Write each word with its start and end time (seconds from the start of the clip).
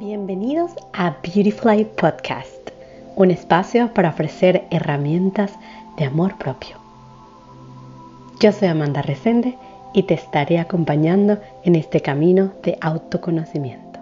Bienvenidos 0.00 0.70
a 0.94 1.14
Beautifly 1.22 1.84
Podcast, 1.84 2.70
un 3.16 3.30
espacio 3.30 3.92
para 3.92 4.08
ofrecer 4.08 4.66
herramientas 4.70 5.52
de 5.98 6.06
amor 6.06 6.38
propio. 6.38 6.78
Yo 8.40 8.50
soy 8.50 8.68
Amanda 8.68 9.02
Resende 9.02 9.58
y 9.92 10.04
te 10.04 10.14
estaré 10.14 10.58
acompañando 10.58 11.36
en 11.64 11.76
este 11.76 12.00
camino 12.00 12.50
de 12.62 12.78
autoconocimiento. 12.80 14.00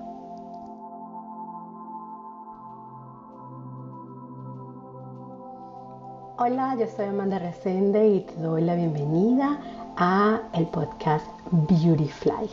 Hola, 6.39 6.77
yo 6.79 6.87
soy 6.87 7.07
Amanda 7.07 7.41
Resende 7.41 8.07
y 8.07 8.21
te 8.21 8.35
doy 8.37 8.63
la 8.63 8.77
bienvenida 8.77 9.59
a 9.97 10.43
el 10.53 10.69
podcast 10.69 11.27
Beautyfly. 11.51 12.49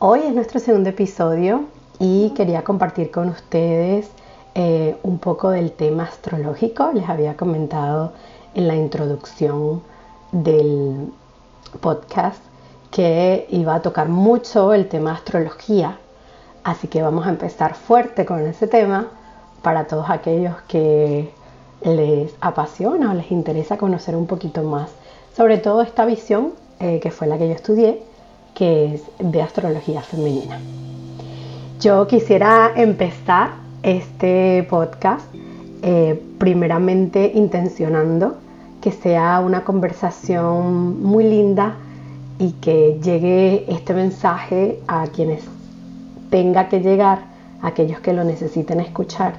Hoy 0.00 0.20
es 0.20 0.34
nuestro 0.34 0.60
segundo 0.60 0.90
episodio 0.90 1.77
y 1.98 2.30
quería 2.30 2.62
compartir 2.62 3.10
con 3.10 3.28
ustedes 3.28 4.10
eh, 4.54 4.96
un 5.02 5.18
poco 5.18 5.50
del 5.50 5.72
tema 5.72 6.04
astrológico. 6.04 6.90
Les 6.92 7.08
había 7.08 7.36
comentado 7.36 8.12
en 8.54 8.68
la 8.68 8.76
introducción 8.76 9.82
del 10.32 11.12
podcast 11.80 12.42
que 12.90 13.46
iba 13.50 13.74
a 13.74 13.82
tocar 13.82 14.08
mucho 14.08 14.72
el 14.72 14.88
tema 14.88 15.12
astrología, 15.12 15.98
así 16.64 16.88
que 16.88 17.02
vamos 17.02 17.26
a 17.26 17.30
empezar 17.30 17.74
fuerte 17.74 18.24
con 18.24 18.40
ese 18.46 18.66
tema 18.66 19.08
para 19.62 19.86
todos 19.86 20.08
aquellos 20.08 20.54
que 20.68 21.30
les 21.82 22.34
apasiona 22.40 23.12
o 23.12 23.14
les 23.14 23.30
interesa 23.30 23.76
conocer 23.76 24.16
un 24.16 24.26
poquito 24.26 24.62
más 24.62 24.90
sobre 25.38 25.58
todo 25.58 25.82
esta 25.82 26.04
visión 26.04 26.54
eh, 26.80 26.98
que 26.98 27.12
fue 27.12 27.28
la 27.28 27.38
que 27.38 27.46
yo 27.46 27.54
estudié, 27.54 28.02
que 28.54 28.94
es 28.94 29.02
de 29.20 29.40
astrología 29.40 30.02
femenina. 30.02 30.58
Yo 31.80 32.08
quisiera 32.08 32.72
empezar 32.74 33.50
este 33.84 34.66
podcast 34.68 35.24
eh, 35.82 36.20
primeramente 36.36 37.30
intencionando 37.32 38.38
que 38.80 38.90
sea 38.90 39.38
una 39.38 39.62
conversación 39.62 41.00
muy 41.00 41.22
linda 41.22 41.76
y 42.40 42.50
que 42.54 42.98
llegue 43.00 43.64
este 43.68 43.94
mensaje 43.94 44.80
a 44.88 45.06
quienes 45.06 45.44
tenga 46.30 46.68
que 46.68 46.80
llegar, 46.80 47.20
a 47.62 47.68
aquellos 47.68 48.00
que 48.00 48.12
lo 48.12 48.24
necesiten 48.24 48.80
escuchar. 48.80 49.34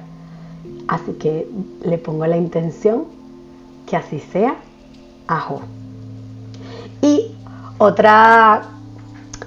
Así 0.88 1.12
que 1.12 1.46
le 1.82 1.98
pongo 1.98 2.26
la 2.26 2.38
intención 2.38 3.04
que 3.86 3.96
así 3.96 4.18
sea. 4.18 4.56
Ajo. 5.26 5.60
Y 7.02 7.32
otra 7.76 8.79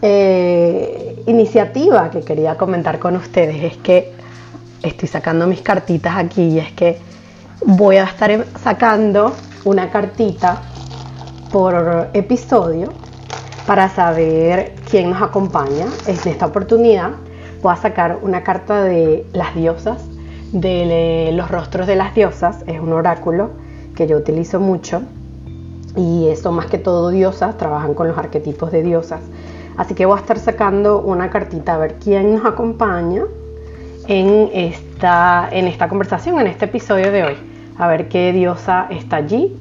eh, 0.01 1.23
iniciativa 1.27 2.09
que 2.09 2.21
quería 2.21 2.57
comentar 2.57 2.99
con 2.99 3.15
ustedes 3.15 3.63
es 3.63 3.77
que 3.77 4.11
estoy 4.81 5.07
sacando 5.07 5.47
mis 5.47 5.61
cartitas 5.61 6.17
aquí 6.17 6.43
y 6.43 6.59
es 6.59 6.71
que 6.73 6.97
voy 7.65 7.97
a 7.97 8.03
estar 8.03 8.45
sacando 8.61 9.33
una 9.63 9.89
cartita 9.89 10.61
por 11.51 12.09
episodio 12.13 12.89
para 13.65 13.89
saber 13.89 14.75
quién 14.89 15.09
nos 15.09 15.21
acompaña. 15.21 15.85
En 16.07 16.17
esta 16.25 16.45
oportunidad 16.45 17.11
voy 17.61 17.73
a 17.73 17.77
sacar 17.77 18.19
una 18.21 18.43
carta 18.43 18.83
de 18.83 19.25
las 19.31 19.55
diosas, 19.55 20.03
de 20.51 21.31
los 21.33 21.49
rostros 21.49 21.87
de 21.87 21.95
las 21.95 22.13
diosas. 22.13 22.63
Es 22.67 22.79
un 22.79 22.91
oráculo 22.91 23.51
que 23.95 24.07
yo 24.07 24.17
utilizo 24.17 24.59
mucho 24.59 25.03
y 25.95 26.27
eso 26.27 26.51
más 26.51 26.65
que 26.65 26.77
todo 26.77 27.09
diosas, 27.09 27.57
trabajan 27.57 27.93
con 27.93 28.07
los 28.07 28.17
arquetipos 28.17 28.71
de 28.71 28.83
diosas. 28.83 29.21
Así 29.77 29.95
que 29.95 30.05
voy 30.05 30.17
a 30.17 30.21
estar 30.21 30.37
sacando 30.37 31.01
una 31.01 31.29
cartita 31.29 31.75
a 31.75 31.77
ver 31.77 31.95
quién 31.95 32.35
nos 32.35 32.45
acompaña 32.45 33.23
en 34.07 34.49
esta, 34.53 35.49
en 35.51 35.67
esta 35.67 35.89
conversación, 35.89 36.39
en 36.39 36.47
este 36.47 36.65
episodio 36.65 37.11
de 37.11 37.23
hoy. 37.23 37.37
A 37.77 37.87
ver 37.87 38.07
qué 38.07 38.31
diosa 38.33 38.87
está 38.89 39.17
allí 39.17 39.55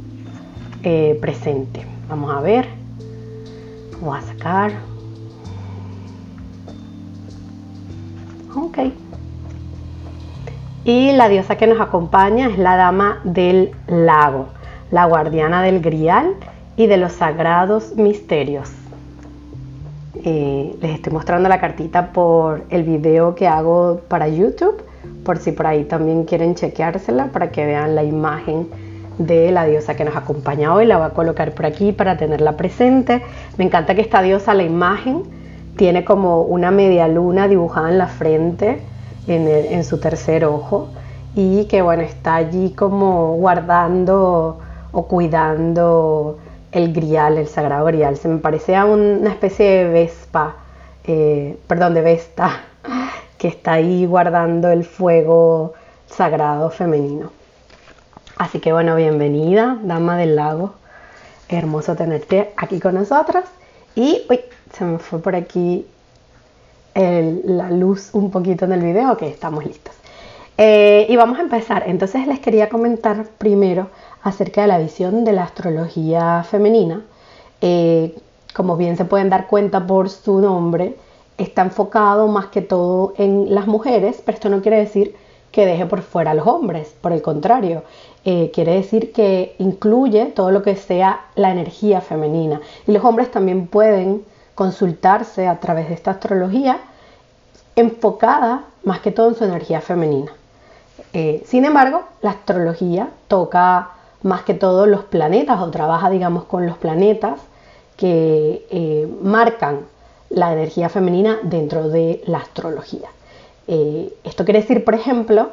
eh, 0.82 1.18
presente. 1.20 1.86
Vamos 2.08 2.34
a 2.34 2.40
ver. 2.40 2.66
Voy 4.00 4.18
a 4.18 4.22
sacar. 4.22 4.72
Ok. 8.54 8.78
Y 10.84 11.12
la 11.12 11.28
diosa 11.28 11.56
que 11.56 11.66
nos 11.66 11.80
acompaña 11.80 12.48
es 12.48 12.58
la 12.58 12.76
dama 12.76 13.20
del 13.24 13.70
lago, 13.86 14.48
la 14.90 15.06
guardiana 15.06 15.62
del 15.62 15.80
grial 15.80 16.34
y 16.76 16.86
de 16.86 16.96
los 16.96 17.12
sagrados 17.12 17.94
misterios. 17.94 18.81
Eh, 20.14 20.76
les 20.80 20.94
estoy 20.94 21.12
mostrando 21.12 21.48
la 21.48 21.58
cartita 21.58 22.12
por 22.12 22.64
el 22.68 22.82
video 22.82 23.34
que 23.34 23.48
hago 23.48 24.00
para 24.08 24.28
YouTube, 24.28 24.82
por 25.24 25.38
si 25.38 25.52
por 25.52 25.66
ahí 25.66 25.84
también 25.84 26.24
quieren 26.24 26.54
chequeársela 26.54 27.28
para 27.28 27.50
que 27.50 27.64
vean 27.64 27.94
la 27.94 28.04
imagen 28.04 28.68
de 29.18 29.50
la 29.50 29.64
diosa 29.64 29.94
que 29.96 30.04
nos 30.04 30.14
acompaña 30.16 30.74
hoy. 30.74 30.84
La 30.84 30.98
voy 30.98 31.06
a 31.06 31.10
colocar 31.10 31.52
por 31.52 31.64
aquí 31.64 31.92
para 31.92 32.16
tenerla 32.16 32.56
presente. 32.56 33.22
Me 33.56 33.64
encanta 33.64 33.94
que 33.94 34.02
esta 34.02 34.20
diosa, 34.20 34.52
la 34.54 34.64
imagen, 34.64 35.22
tiene 35.76 36.04
como 36.04 36.42
una 36.42 36.70
media 36.70 37.08
luna 37.08 37.48
dibujada 37.48 37.90
en 37.90 37.98
la 37.98 38.08
frente, 38.08 38.80
en, 39.26 39.48
en 39.48 39.84
su 39.84 39.98
tercer 39.98 40.44
ojo, 40.44 40.88
y 41.34 41.64
que 41.64 41.80
bueno, 41.80 42.02
está 42.02 42.34
allí 42.34 42.70
como 42.70 43.36
guardando 43.36 44.58
o 44.92 45.06
cuidando 45.06 46.38
el 46.72 46.92
grial, 46.92 47.38
el 47.38 47.46
sagrado 47.46 47.84
grial. 47.84 48.16
Se 48.16 48.28
me 48.28 48.38
parecía 48.38 48.84
una 48.84 49.30
especie 49.30 49.66
de 49.66 49.84
vespa, 49.84 50.56
eh, 51.04 51.58
perdón, 51.66 51.94
de 51.94 52.00
vesta, 52.00 52.62
que 53.38 53.48
está 53.48 53.74
ahí 53.74 54.06
guardando 54.06 54.70
el 54.70 54.84
fuego 54.84 55.74
sagrado 56.06 56.70
femenino. 56.70 57.30
Así 58.36 58.58
que 58.58 58.72
bueno, 58.72 58.96
bienvenida, 58.96 59.78
dama 59.82 60.16
del 60.16 60.36
lago. 60.36 60.74
Hermoso 61.48 61.94
tenerte 61.94 62.52
aquí 62.56 62.80
con 62.80 62.94
nosotras. 62.94 63.44
Y, 63.94 64.22
uy, 64.30 64.40
se 64.72 64.84
me 64.84 64.98
fue 64.98 65.20
por 65.20 65.36
aquí 65.36 65.86
la 66.94 67.70
luz 67.70 68.10
un 68.12 68.30
poquito 68.30 68.64
en 68.64 68.72
el 68.72 68.82
video. 68.82 69.12
Ok, 69.12 69.22
estamos 69.22 69.64
listos. 69.64 70.01
Eh, 70.58 71.06
y 71.08 71.16
vamos 71.16 71.38
a 71.38 71.42
empezar. 71.42 71.84
Entonces 71.86 72.26
les 72.26 72.40
quería 72.40 72.68
comentar 72.68 73.26
primero 73.38 73.88
acerca 74.22 74.62
de 74.62 74.68
la 74.68 74.78
visión 74.78 75.24
de 75.24 75.32
la 75.32 75.44
astrología 75.44 76.42
femenina. 76.44 77.02
Eh, 77.60 78.16
como 78.54 78.76
bien 78.76 78.96
se 78.96 79.04
pueden 79.04 79.30
dar 79.30 79.46
cuenta 79.46 79.86
por 79.86 80.10
su 80.10 80.40
nombre, 80.40 80.96
está 81.38 81.62
enfocado 81.62 82.28
más 82.28 82.46
que 82.46 82.60
todo 82.62 83.14
en 83.16 83.54
las 83.54 83.66
mujeres, 83.66 84.22
pero 84.24 84.36
esto 84.36 84.48
no 84.48 84.60
quiere 84.60 84.78
decir 84.78 85.16
que 85.50 85.66
deje 85.66 85.86
por 85.86 86.02
fuera 86.02 86.30
a 86.32 86.34
los 86.34 86.46
hombres, 86.46 86.94
por 87.00 87.12
el 87.12 87.20
contrario, 87.22 87.82
eh, 88.24 88.50
quiere 88.54 88.74
decir 88.74 89.12
que 89.12 89.54
incluye 89.58 90.26
todo 90.26 90.50
lo 90.50 90.62
que 90.62 90.76
sea 90.76 91.26
la 91.34 91.50
energía 91.50 92.00
femenina. 92.00 92.60
Y 92.86 92.92
los 92.92 93.04
hombres 93.04 93.30
también 93.30 93.66
pueden 93.66 94.24
consultarse 94.54 95.46
a 95.46 95.60
través 95.60 95.88
de 95.88 95.94
esta 95.94 96.12
astrología 96.12 96.78
enfocada 97.76 98.64
más 98.84 99.00
que 99.00 99.12
todo 99.12 99.28
en 99.28 99.34
su 99.34 99.44
energía 99.44 99.80
femenina. 99.80 100.32
Eh, 101.12 101.42
sin 101.46 101.64
embargo, 101.64 102.04
la 102.20 102.30
astrología 102.30 103.10
toca 103.28 103.90
más 104.22 104.42
que 104.42 104.54
todo 104.54 104.86
los 104.86 105.04
planetas 105.04 105.60
o 105.60 105.70
trabaja, 105.70 106.10
digamos, 106.10 106.44
con 106.44 106.66
los 106.66 106.78
planetas 106.78 107.40
que 107.96 108.66
eh, 108.70 109.08
marcan 109.22 109.80
la 110.30 110.52
energía 110.52 110.88
femenina 110.88 111.38
dentro 111.42 111.88
de 111.88 112.22
la 112.26 112.38
astrología. 112.38 113.08
Eh, 113.68 114.12
esto 114.24 114.44
quiere 114.44 114.60
decir, 114.60 114.84
por 114.84 114.94
ejemplo, 114.94 115.50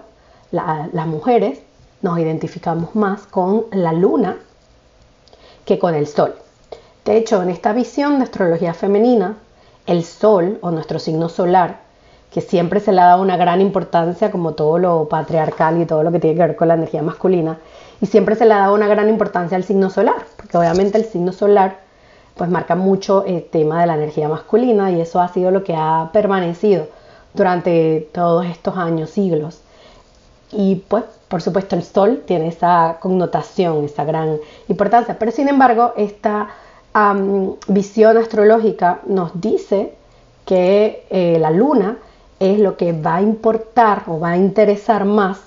las 0.52 1.06
mujeres 1.06 1.60
nos 2.02 2.18
identificamos 2.18 2.96
más 2.96 3.28
con 3.28 3.66
la 3.72 3.94
luna 3.94 4.38
que 5.66 5.78
con 5.78 5.94
el 5.94 6.08
sol. 6.08 6.34
De 7.06 7.18
hecho, 7.18 7.44
en 7.44 7.50
esta 7.50 7.74
visión 7.74 8.18
de 8.18 8.24
astrología 8.24 8.74
femenina, 8.74 9.38
el 9.86 10.04
sol 10.04 10.58
o 10.62 10.72
nuestro 10.72 10.98
signo 10.98 11.30
solar, 11.30 11.82
que 12.32 12.42
siempre 12.42 12.80
se 12.80 12.92
le 12.92 13.02
ha 13.02 13.06
dado 13.06 13.22
una 13.22 13.38
gran 13.38 13.62
importancia 13.62 14.32
como 14.32 14.54
todo 14.54 14.78
lo 14.78 15.08
patriarcal 15.10 15.82
y 15.82 15.86
todo 15.86 16.04
lo 16.04 16.12
que 16.12 16.20
tiene 16.20 16.36
que 16.36 16.48
ver 16.48 16.56
con 16.56 16.68
la 16.68 16.76
energía 16.76 17.02
masculina, 17.02 17.58
y 18.02 18.06
siempre 18.06 18.36
se 18.36 18.46
le 18.46 18.54
ha 18.54 18.60
dado 18.60 18.76
una 18.76 18.88
gran 18.88 19.10
importancia 19.10 19.58
al 19.58 19.64
signo 19.64 19.90
solar, 19.90 20.24
porque 20.38 20.58
obviamente 20.58 20.98
el 20.98 21.06
signo 21.06 21.32
solar 21.32 21.78
pues 22.36 22.50
marca 22.50 22.76
mucho 22.76 23.26
el 23.26 23.44
tema 23.44 23.82
de 23.82 23.88
la 23.88 23.96
energía 23.96 24.30
masculina 24.30 24.92
y 24.92 25.02
eso 25.02 25.20
ha 25.20 25.28
sido 25.28 25.52
lo 25.52 25.64
que 25.66 25.76
ha 25.76 26.10
permanecido 26.14 26.88
durante 27.34 28.08
todos 28.14 28.46
estos 28.46 28.78
años, 28.78 29.10
siglos. 29.10 29.60
Y 30.52 30.76
pues 30.88 31.04
por 31.28 31.42
supuesto 31.42 31.76
el 31.76 31.84
sol 31.84 32.24
tiene 32.26 32.48
esa 32.48 32.98
connotación, 33.00 33.84
esa 33.84 34.06
gran 34.06 34.38
importancia, 34.70 35.18
pero 35.20 35.32
sin 35.32 35.50
embargo 35.50 35.94
esta 35.98 36.50
visión 37.68 38.18
astrológica 38.18 39.02
nos 39.06 39.40
dice 39.40 39.94
que 40.46 41.06
eh, 41.10 41.38
la 41.40 41.52
luna 41.52 41.98
es 42.40 42.60
lo 42.60 42.78
que 42.78 42.94
va 42.94 43.18
a 43.18 43.22
importar 43.22 44.04
o 44.08 44.20
va 44.20 44.32
a 44.32 44.38
interesar 44.38 45.06
más 45.06 45.40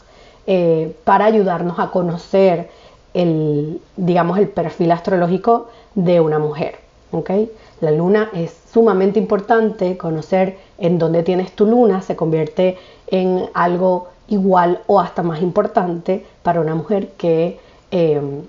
eh, 0.47 0.95
para 1.05 1.27
ayudarnos 1.27 1.79
a 1.79 1.91
conocer 1.91 2.71
el, 3.15 3.81
digamos, 3.97 4.39
el 4.39 4.49
perfil 4.49 4.93
astrológico 4.93 5.69
de 5.95 6.21
una 6.21 6.39
mujer. 6.39 6.83
La 7.81 7.91
luna 7.91 8.31
es 8.33 8.57
sumamente 8.73 9.19
importante, 9.19 9.99
conocer 9.99 10.57
en 10.79 10.99
dónde 10.99 11.23
tienes 11.23 11.53
tu 11.53 11.67
luna 11.67 12.01
se 12.01 12.17
convierte 12.17 12.79
en 13.07 13.51
algo 13.53 14.09
igual 14.29 14.81
o 14.87 14.99
hasta 14.99 15.23
más 15.23 15.43
importante 15.43 16.25
para 16.43 16.61
una 16.61 16.75
mujer 16.75 17.09
que, 17.19 17.61
em, 17.91 18.43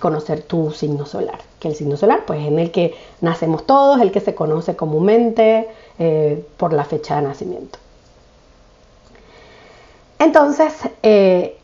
conocer 0.00 0.42
tu 0.42 0.72
signo 0.72 1.06
solar. 1.06 1.38
Que 1.60 1.68
el 1.68 1.74
signo 1.74 1.96
solar, 1.96 2.24
pues 2.26 2.40
en 2.40 2.58
el 2.58 2.72
que 2.72 2.94
nacemos 3.20 3.64
todos, 3.64 4.00
el 4.00 4.10
que 4.10 4.20
se 4.20 4.34
conoce 4.34 4.74
comúnmente 4.74 5.68
eh, 6.02 6.46
por 6.56 6.72
la 6.72 6.84
fecha 6.84 7.16
de 7.16 7.22
nacimiento. 7.28 7.78
Entonces, 10.18 10.72
eh, 11.02 11.58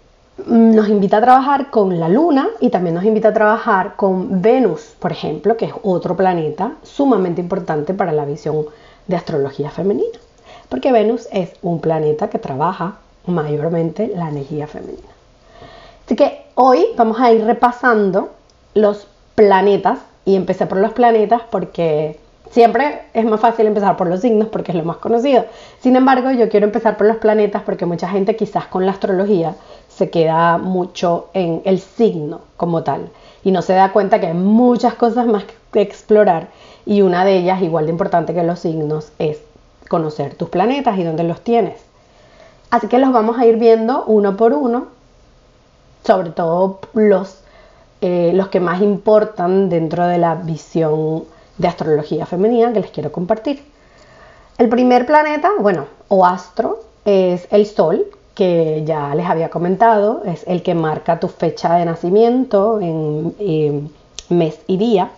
nos 0.44 0.90
invita 0.90 1.16
a 1.16 1.20
trabajar 1.22 1.70
con 1.70 1.98
la 1.98 2.10
Luna 2.10 2.48
y 2.60 2.68
también 2.68 2.96
nos 2.96 3.04
invita 3.04 3.28
a 3.28 3.32
trabajar 3.32 3.96
con 3.96 4.42
Venus, 4.42 4.94
por 4.98 5.10
ejemplo, 5.10 5.56
que 5.56 5.64
es 5.64 5.72
otro 5.82 6.18
planeta 6.18 6.72
sumamente 6.82 7.40
importante 7.40 7.94
para 7.94 8.12
la 8.12 8.26
visión 8.26 8.66
de 9.06 9.16
astrología 9.16 9.70
femenina, 9.70 10.18
porque 10.68 10.92
Venus 10.92 11.28
es 11.32 11.52
un 11.62 11.80
planeta 11.80 12.28
que 12.28 12.38
trabaja 12.38 12.98
mayormente 13.24 14.12
la 14.14 14.28
energía 14.28 14.66
femenina. 14.66 15.08
Así 16.04 16.14
que 16.14 16.44
hoy 16.56 16.88
vamos 16.94 17.18
a 17.20 17.32
ir 17.32 17.42
repasando 17.42 18.32
los 18.74 19.08
planetas 19.34 20.00
y 20.26 20.36
empecé 20.36 20.66
por 20.66 20.76
los 20.76 20.92
planetas 20.92 21.40
porque 21.50 22.20
siempre 22.56 23.02
es 23.12 23.26
más 23.26 23.38
fácil 23.38 23.66
empezar 23.66 23.98
por 23.98 24.06
los 24.06 24.22
signos 24.22 24.48
porque 24.48 24.72
es 24.72 24.78
lo 24.78 24.82
más 24.82 24.96
conocido. 24.96 25.44
Sin 25.78 25.94
embargo, 25.94 26.30
yo 26.30 26.48
quiero 26.48 26.64
empezar 26.64 26.96
por 26.96 27.06
los 27.06 27.18
planetas 27.18 27.60
porque 27.60 27.84
mucha 27.84 28.08
gente 28.08 28.34
quizás 28.34 28.64
con 28.64 28.86
la 28.86 28.92
astrología 28.92 29.54
se 29.90 30.08
queda 30.08 30.56
mucho 30.56 31.28
en 31.34 31.60
el 31.66 31.80
signo 31.80 32.40
como 32.56 32.82
tal 32.82 33.10
y 33.44 33.50
no 33.50 33.60
se 33.60 33.74
da 33.74 33.92
cuenta 33.92 34.20
que 34.20 34.28
hay 34.28 34.32
muchas 34.32 34.94
cosas 34.94 35.26
más 35.26 35.44
que 35.70 35.82
explorar 35.82 36.48
y 36.86 37.02
una 37.02 37.26
de 37.26 37.36
ellas, 37.36 37.60
igual 37.60 37.84
de 37.84 37.92
importante 37.92 38.32
que 38.32 38.42
los 38.42 38.60
signos, 38.60 39.12
es 39.18 39.38
conocer 39.90 40.34
tus 40.34 40.48
planetas 40.48 40.98
y 40.98 41.04
dónde 41.04 41.24
los 41.24 41.42
tienes. 41.42 41.78
Así 42.70 42.86
que 42.88 42.98
los 42.98 43.12
vamos 43.12 43.38
a 43.38 43.44
ir 43.44 43.58
viendo 43.58 44.04
uno 44.06 44.38
por 44.38 44.54
uno, 44.54 44.86
sobre 46.06 46.30
todo 46.30 46.80
los, 46.94 47.38
eh, 48.00 48.32
los 48.34 48.48
que 48.48 48.60
más 48.60 48.80
importan 48.80 49.68
dentro 49.68 50.06
de 50.06 50.16
la 50.16 50.36
visión 50.36 51.24
de 51.58 51.68
astrología 51.68 52.26
femenina 52.26 52.72
que 52.72 52.80
les 52.80 52.90
quiero 52.90 53.12
compartir. 53.12 53.64
El 54.58 54.68
primer 54.68 55.06
planeta, 55.06 55.50
bueno, 55.58 55.86
o 56.08 56.24
astro, 56.24 56.80
es 57.04 57.46
el 57.50 57.66
Sol, 57.66 58.06
que 58.36 58.82
ya 58.84 59.14
les 59.14 59.26
había 59.26 59.48
comentado, 59.48 60.22
es 60.26 60.44
el 60.46 60.62
que 60.62 60.74
marca 60.74 61.18
tu 61.18 61.28
fecha 61.28 61.76
de 61.76 61.86
nacimiento 61.86 62.80
en, 62.80 63.90
mes 64.28 64.58
y 64.66 64.76
día. 64.76 65.10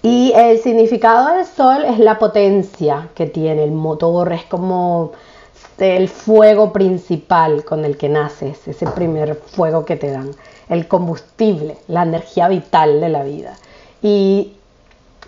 Y 0.00 0.32
el 0.34 0.58
significado 0.58 1.36
del 1.36 1.44
sol 1.44 1.84
es 1.84 1.98
la 1.98 2.18
potencia 2.18 3.10
que 3.14 3.26
tiene, 3.26 3.62
el 3.64 3.72
motor, 3.72 4.32
es 4.32 4.44
como 4.44 5.12
el 5.78 6.08
fuego 6.08 6.72
principal 6.72 7.62
con 7.64 7.84
el 7.84 7.98
que 7.98 8.08
naces, 8.08 8.66
ese 8.66 8.86
primer 8.86 9.34
fuego 9.34 9.84
que 9.84 9.96
te 9.96 10.10
dan, 10.10 10.30
el 10.70 10.88
combustible, 10.88 11.76
la 11.88 12.04
energía 12.04 12.48
vital 12.48 13.00
de 13.02 13.08
la 13.10 13.22
vida. 13.22 13.58
Y 14.00 14.54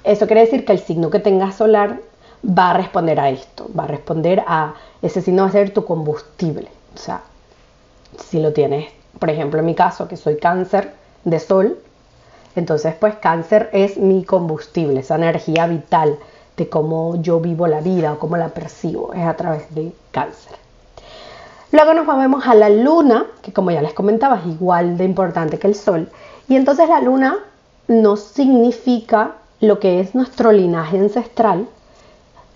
eso 0.05 0.27
quiere 0.27 0.43
decir 0.43 0.65
que 0.65 0.73
el 0.73 0.79
signo 0.79 1.11
que 1.11 1.19
tengas 1.19 1.57
solar 1.57 2.01
va 2.47 2.71
a 2.71 2.75
responder 2.75 3.19
a 3.19 3.31
esto, 3.31 3.69
va 3.77 3.85
a 3.85 3.89
responder 3.89 4.45
a 4.47 4.75
ese 5.03 5.21
signo 5.23 5.43
va 5.43 5.49
a 5.49 5.53
ser 5.53 5.73
tu 5.73 5.85
combustible. 5.85 6.69
O 6.95 6.99
sea, 6.99 7.23
si 8.19 8.41
lo 8.41 8.53
tienes, 8.53 8.91
por 9.19 9.31
ejemplo, 9.31 9.61
en 9.61 9.67
mi 9.67 9.75
caso, 9.75 10.09
que 10.09 10.17
soy 10.17 10.37
cáncer 10.37 10.93
de 11.25 11.41
sol, 11.41 11.79
entonces 12.57 12.95
pues 12.95 13.17
cáncer 13.17 13.71
es 13.73 13.97
mi 13.97 14.25
combustible, 14.25 15.01
esa 15.01 15.17
energía 15.17 15.67
vital 15.67 16.19
de 16.57 16.69
cómo 16.69 17.17
yo 17.21 17.41
vivo 17.41 17.67
la 17.67 17.81
vida 17.81 18.13
o 18.13 18.19
cómo 18.19 18.37
la 18.37 18.49
percibo, 18.49 19.13
es 19.13 19.27
a 19.27 19.35
través 19.35 19.75
de 19.75 19.93
cáncer. 20.13 20.53
Luego 21.73 21.93
nos 21.95 22.07
movemos 22.07 22.47
a 22.47 22.55
la 22.55 22.69
luna, 22.69 23.27
que 23.43 23.53
como 23.53 23.73
ya 23.73 23.83
les 23.83 23.95
comentaba 23.95 24.37
es 24.37 24.47
igual 24.47 24.97
de 24.97 25.05
importante 25.05 25.59
que 25.59 25.67
el 25.67 25.75
sol. 25.75 26.09
Y 26.49 26.55
entonces 26.55 26.89
la 26.89 27.01
luna 27.01 27.39
nos 27.89 28.21
significa 28.21 29.33
lo 29.61 29.79
que 29.81 30.01
es 30.01 30.15
nuestro 30.15 30.53
linaje 30.53 30.99
ancestral, 30.99 31.69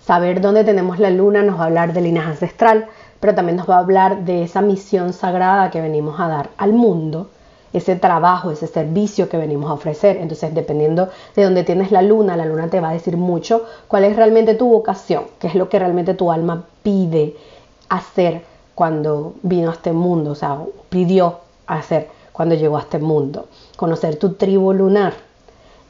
Saber 0.09 0.41
dónde 0.41 0.63
tenemos 0.63 0.97
la 0.97 1.11
luna 1.11 1.43
nos 1.43 1.59
va 1.59 1.65
a 1.65 1.67
hablar 1.67 1.93
de 1.93 2.01
linaje 2.01 2.31
ancestral, 2.31 2.87
pero 3.19 3.35
también 3.35 3.57
nos 3.57 3.69
va 3.69 3.75
a 3.75 3.81
hablar 3.81 4.25
de 4.25 4.41
esa 4.41 4.59
misión 4.59 5.13
sagrada 5.13 5.69
que 5.69 5.81
venimos 5.81 6.19
a 6.19 6.27
dar 6.27 6.49
al 6.57 6.73
mundo, 6.73 7.29
ese 7.73 7.95
trabajo, 7.95 8.49
ese 8.49 8.65
servicio 8.65 9.29
que 9.29 9.37
venimos 9.37 9.69
a 9.69 9.73
ofrecer. 9.73 10.17
Entonces, 10.17 10.55
dependiendo 10.55 11.09
de 11.35 11.43
dónde 11.43 11.63
tienes 11.63 11.91
la 11.91 12.01
luna, 12.01 12.35
la 12.35 12.47
luna 12.47 12.69
te 12.69 12.79
va 12.79 12.89
a 12.89 12.93
decir 12.93 13.17
mucho 13.17 13.65
cuál 13.87 14.03
es 14.03 14.15
realmente 14.15 14.55
tu 14.55 14.67
vocación, 14.67 15.25
qué 15.37 15.45
es 15.45 15.53
lo 15.53 15.69
que 15.69 15.77
realmente 15.77 16.15
tu 16.15 16.31
alma 16.31 16.63
pide 16.81 17.35
hacer 17.89 18.41
cuando 18.73 19.35
vino 19.43 19.69
a 19.69 19.73
este 19.73 19.93
mundo, 19.93 20.31
o 20.31 20.35
sea, 20.35 20.57
pidió 20.89 21.37
hacer 21.67 22.07
cuando 22.31 22.55
llegó 22.55 22.77
a 22.77 22.81
este 22.81 22.97
mundo. 22.97 23.45
Conocer 23.75 24.15
tu 24.15 24.33
tribu 24.33 24.73
lunar 24.73 25.28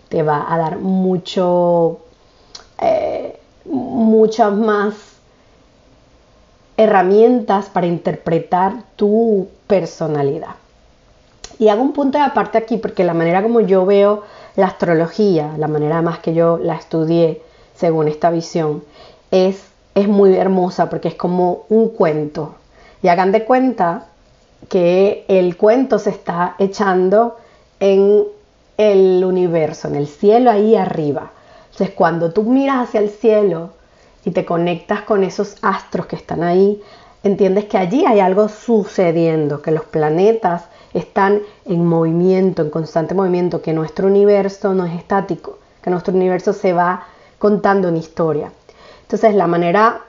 te 0.09 0.23
va 0.23 0.51
a 0.51 0.57
dar 0.57 0.79
mucho... 0.79 1.99
Eh, 2.81 3.39
muchas 3.65 4.51
más 4.53 4.95
herramientas 6.77 7.69
para 7.69 7.87
interpretar 7.87 8.83
tu 8.95 9.47
personalidad. 9.67 10.55
Y 11.59 11.67
hago 11.67 11.81
un 11.81 11.93
punto 11.93 12.17
de 12.17 12.23
aparte 12.23 12.57
aquí 12.57 12.77
porque 12.77 13.03
la 13.03 13.13
manera 13.13 13.43
como 13.43 13.59
yo 13.59 13.85
veo 13.85 14.23
la 14.55 14.67
astrología, 14.67 15.53
la 15.57 15.67
manera 15.67 16.01
más 16.01 16.19
que 16.19 16.33
yo 16.33 16.57
la 16.57 16.75
estudié 16.75 17.41
según 17.75 18.07
esta 18.07 18.29
visión, 18.31 18.83
es, 19.29 19.61
es 19.93 20.07
muy 20.07 20.35
hermosa 20.35 20.89
porque 20.89 21.09
es 21.09 21.15
como 21.15 21.65
un 21.69 21.89
cuento. 21.89 22.55
Y 23.03 23.09
hagan 23.09 23.31
de 23.31 23.43
cuenta 23.43 24.07
que 24.69 25.25
el 25.27 25.57
cuento 25.57 25.99
se 25.99 26.09
está 26.09 26.55
echando 26.59 27.37
en 27.79 28.23
el 28.79 29.25
universo, 29.25 29.89
en 29.89 29.95
el 29.95 30.07
cielo 30.07 30.49
ahí 30.49 30.77
arriba. 30.77 31.31
Entonces, 31.65 31.89
cuando 31.93 32.31
tú 32.31 32.43
miras 32.43 32.87
hacia 32.87 33.01
el 33.01 33.09
cielo 33.09 33.71
y 34.23 34.31
te 34.31 34.45
conectas 34.45 35.01
con 35.01 35.25
esos 35.25 35.57
astros 35.61 36.05
que 36.05 36.15
están 36.15 36.43
ahí, 36.43 36.81
entiendes 37.21 37.65
que 37.65 37.77
allí 37.77 38.05
hay 38.05 38.21
algo 38.21 38.47
sucediendo, 38.47 39.61
que 39.61 39.71
los 39.71 39.83
planetas 39.83 40.63
están 40.93 41.41
en 41.65 41.85
movimiento, 41.85 42.61
en 42.61 42.69
constante 42.69 43.13
movimiento, 43.13 43.61
que 43.61 43.73
nuestro 43.73 44.07
universo 44.07 44.73
no 44.73 44.85
es 44.85 44.97
estático, 44.97 45.59
que 45.81 45.89
nuestro 45.89 46.13
universo 46.13 46.53
se 46.53 46.71
va 46.71 47.05
contando 47.37 47.89
una 47.89 47.97
historia. 47.97 48.53
Entonces, 49.01 49.35
la 49.35 49.47
manera 49.47 50.03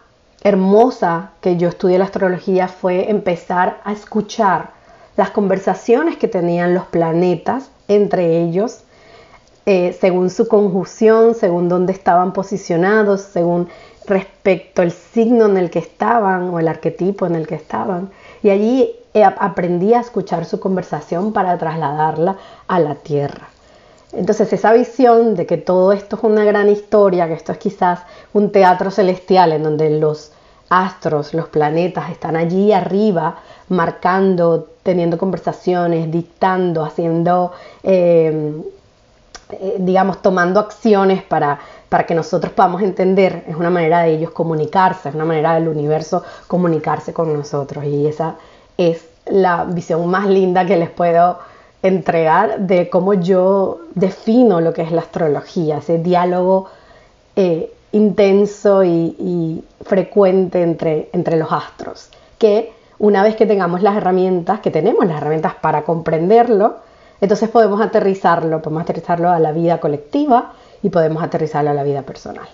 hermosa 0.44 1.32
que 1.40 1.56
yo 1.56 1.68
estudié 1.71 1.99
la 1.99 2.04
astrología 2.04 2.68
fue 2.68 3.11
empezar 3.11 3.80
a 3.83 3.92
escuchar 3.92 4.71
las 5.16 5.30
conversaciones 5.30 6.16
que 6.18 6.28
tenían 6.28 6.73
los 6.73 6.85
planetas 6.85 7.73
entre 7.90 8.42
ellos 8.42 8.85
eh, 9.66 9.97
según 10.00 10.30
su 10.30 10.49
conjunción, 10.49 11.35
según 11.35 11.68
dónde 11.68 11.92
estaban 11.92 12.32
posicionados, 12.32 13.20
según 13.20 13.68
respecto 14.06 14.82
al 14.82 14.90
signo 14.90 15.47
en 15.47 15.56
el 15.59 15.70
que 15.70 15.78
estaban 15.78 16.49
o 16.49 16.59
el 16.59 16.66
arquetipo 16.66 17.26
en 17.26 17.35
el 17.35 17.47
que 17.47 17.56
estaban. 17.56 18.11
Y 18.42 18.50
allí 18.50 18.90
eh, 19.12 19.23
aprendí 19.23 19.92
a 19.92 20.00
escuchar 20.00 20.47
su 20.47 20.59
conversación 20.59 21.32
para 21.32 21.59
trasladarla 21.59 22.37
a 22.66 22.80
la 22.80 22.94
tierra. 22.97 23.49
Entonces 24.12 24.52
esa 24.52 24.73
visión 24.73 25.37
de 25.37 25.47
que 25.47 25.59
todo 25.59 25.92
esto 25.92 26.16
es 26.16 26.25
una 26.25 26.44
gran 26.44 26.68
historia, 26.68 27.28
que 27.28 27.35
esto 27.35 27.52
es 27.52 27.59
quizás 27.59 28.00
un 28.32 28.50
teatro 28.50 28.90
celestial 28.90 29.52
en 29.52 29.62
donde 29.62 29.90
los 29.90 30.32
astros, 30.70 31.35
los 31.35 31.49
planetas 31.49 32.11
están 32.11 32.35
allí 32.35 32.73
arriba, 32.73 33.40
marcando, 33.68 34.69
teniendo 34.82 35.18
conversaciones, 35.18 36.10
dictando, 36.10 36.84
haciendo 36.84 37.52
eh, 37.82 38.62
eh, 39.52 39.76
digamos, 39.78 40.22
tomando 40.22 40.60
acciones 40.60 41.22
para, 41.22 41.58
para 41.88 42.06
que 42.06 42.14
nosotros 42.14 42.52
podamos 42.52 42.82
entender, 42.82 43.44
es 43.49 43.56
una 43.56 43.70
manera 43.70 44.02
de 44.02 44.12
ellos 44.12 44.30
comunicarse, 44.30 45.08
es 45.08 45.14
una 45.14 45.25
manera 45.25 45.54
del 45.54 45.68
universo 45.68 46.22
comunicarse 46.46 47.12
con 47.12 47.32
nosotros. 47.32 47.84
Y 47.84 48.06
esa 48.06 48.37
es 48.76 49.08
la 49.26 49.64
visión 49.64 50.06
más 50.08 50.26
linda 50.26 50.66
que 50.66 50.76
les 50.76 50.90
puedo 50.90 51.38
entregar 51.82 52.60
de 52.60 52.90
cómo 52.90 53.14
yo 53.14 53.80
defino 53.94 54.60
lo 54.60 54.72
que 54.72 54.82
es 54.82 54.92
la 54.92 55.00
astrología, 55.00 55.78
ese 55.78 55.99
diálogo 55.99 56.68
eh, 57.37 57.72
intenso 57.92 58.84
y, 58.84 59.16
y, 59.18 59.64
frecuente 59.84 60.62
entre, 60.62 61.08
entre 61.12 61.37
los 61.37 61.50
astros, 61.50 62.10
que 62.38 62.72
una 63.00 63.23
vez 63.23 63.35
que 63.35 63.47
tengamos 63.47 63.83
las 63.83 63.97
herramientas, 63.97 64.61
que 64.61 64.71
tenemos 64.71 65.07
las 65.07 65.16
herramientas 65.16 65.54
para 65.54 65.83
comprenderlo, 65.83 66.76
entonces 67.23 67.49
podemos 67.49 67.80
aterrizarlo, 67.80 68.61
podemos 68.61 68.83
aterrizarlo 68.83 69.30
a 69.30 69.38
la 69.38 69.52
vida 69.52 69.80
colectiva 69.80 70.52
y 70.83 70.90
podemos 70.90 71.23
aterrizarlo 71.23 71.71
a 71.71 71.75
la 71.75 71.83
vida 71.83 72.02
personal. 72.02 72.47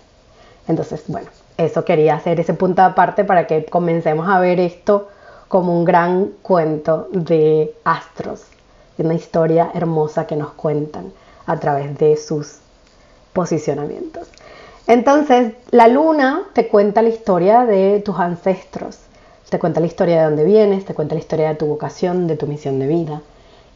Entonces, 0.69 1.03
bueno, 1.09 1.29
eso 1.57 1.85
quería 1.85 2.15
hacer 2.15 2.39
ese 2.39 2.55
punto 2.55 2.83
aparte 2.83 3.25
para 3.25 3.49
que 3.49 3.65
comencemos 3.65 4.29
a 4.29 4.39
ver 4.39 4.61
esto 4.61 5.09
como 5.49 5.77
un 5.77 5.85
gran 5.85 6.31
cuento 6.43 7.09
de 7.11 7.75
astros, 7.85 8.45
una 8.99 9.15
historia 9.15 9.71
hermosa 9.75 10.29
que 10.29 10.37
nos 10.37 10.53
cuentan 10.53 11.13
a 11.47 11.59
través 11.59 11.99
de 11.99 12.17
sus 12.17 12.59
posicionamientos. 13.33 14.29
Entonces, 14.87 15.55
la 15.73 15.89
luna 15.89 16.45
te 16.53 16.69
cuenta 16.69 17.03
la 17.03 17.09
historia 17.09 17.65
de 17.65 18.01
tus 18.05 18.19
ancestros, 18.21 18.99
te 19.49 19.59
cuenta 19.59 19.81
la 19.81 19.87
historia 19.87 20.19
de 20.19 20.25
dónde 20.25 20.45
vienes, 20.45 20.85
te 20.85 20.95
cuenta 20.95 21.15
la 21.15 21.21
historia 21.21 21.49
de 21.49 21.55
tu 21.55 21.67
vocación, 21.67 22.27
de 22.27 22.37
tu 22.37 22.47
misión 22.47 22.79
de 22.79 22.87
vida. 22.87 23.23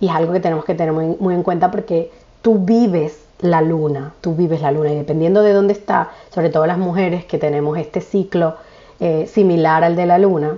Y 0.00 0.08
es 0.08 0.14
algo 0.14 0.32
que 0.32 0.40
tenemos 0.40 0.64
que 0.64 0.74
tener 0.74 0.92
muy, 0.92 1.34
en 1.34 1.42
cuenta 1.42 1.70
porque 1.70 2.10
tú 2.42 2.58
vives 2.58 3.20
la 3.40 3.62
luna, 3.62 4.12
tú 4.20 4.34
vives 4.34 4.62
la 4.62 4.72
luna 4.72 4.92
y 4.92 4.96
dependiendo 4.96 5.42
de 5.42 5.52
dónde 5.52 5.72
está, 5.72 6.10
sobre 6.34 6.50
todo 6.50 6.66
las 6.66 6.78
mujeres 6.78 7.24
que 7.24 7.38
tenemos 7.38 7.78
este 7.78 8.00
ciclo 8.00 8.56
eh, 8.98 9.26
similar 9.26 9.84
al 9.84 9.96
de 9.96 10.06
la 10.06 10.18
luna, 10.18 10.56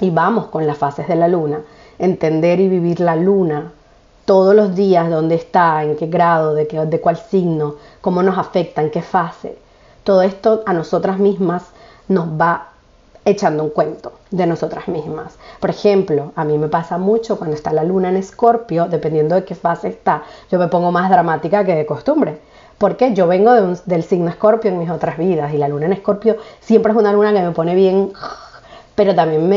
y 0.00 0.10
vamos 0.10 0.46
con 0.46 0.66
las 0.66 0.78
fases 0.78 1.08
de 1.08 1.16
la 1.16 1.28
luna, 1.28 1.60
entender 1.98 2.60
y 2.60 2.68
vivir 2.68 3.00
la 3.00 3.16
luna 3.16 3.72
todos 4.24 4.54
los 4.54 4.74
días, 4.74 5.10
dónde 5.10 5.34
está, 5.34 5.82
en 5.82 5.96
qué 5.96 6.06
grado, 6.06 6.54
de, 6.54 6.66
qué, 6.66 6.78
de 6.84 7.00
cuál 7.00 7.16
signo, 7.16 7.76
cómo 8.00 8.22
nos 8.22 8.38
afecta, 8.38 8.82
en 8.82 8.90
qué 8.90 9.02
fase. 9.02 9.56
Todo 10.04 10.22
esto 10.22 10.62
a 10.66 10.72
nosotras 10.72 11.18
mismas 11.18 11.64
nos 12.08 12.28
va 12.28 12.68
echando 13.28 13.62
un 13.62 13.70
cuento 13.70 14.12
de 14.30 14.46
nosotras 14.46 14.88
mismas. 14.88 15.36
Por 15.60 15.70
ejemplo, 15.70 16.32
a 16.34 16.44
mí 16.44 16.56
me 16.58 16.68
pasa 16.68 16.98
mucho 16.98 17.36
cuando 17.36 17.56
está 17.56 17.72
la 17.72 17.84
luna 17.84 18.08
en 18.08 18.16
escorpio, 18.16 18.86
dependiendo 18.88 19.34
de 19.34 19.44
qué 19.44 19.54
fase 19.54 19.88
está, 19.88 20.22
yo 20.50 20.58
me 20.58 20.68
pongo 20.68 20.90
más 20.90 21.10
dramática 21.10 21.64
que 21.64 21.74
de 21.74 21.86
costumbre. 21.86 22.38
Porque 22.78 23.12
yo 23.12 23.26
vengo 23.26 23.52
del 23.52 24.02
signo 24.04 24.30
escorpio 24.30 24.70
en 24.70 24.78
mis 24.78 24.88
otras 24.88 25.18
vidas 25.18 25.52
y 25.52 25.58
la 25.58 25.68
luna 25.68 25.86
en 25.86 25.92
escorpio 25.94 26.36
siempre 26.60 26.92
es 26.92 26.98
una 26.98 27.12
luna 27.12 27.32
que 27.32 27.40
me 27.40 27.50
pone 27.50 27.74
bien, 27.74 28.12
pero 28.94 29.14
también 29.14 29.48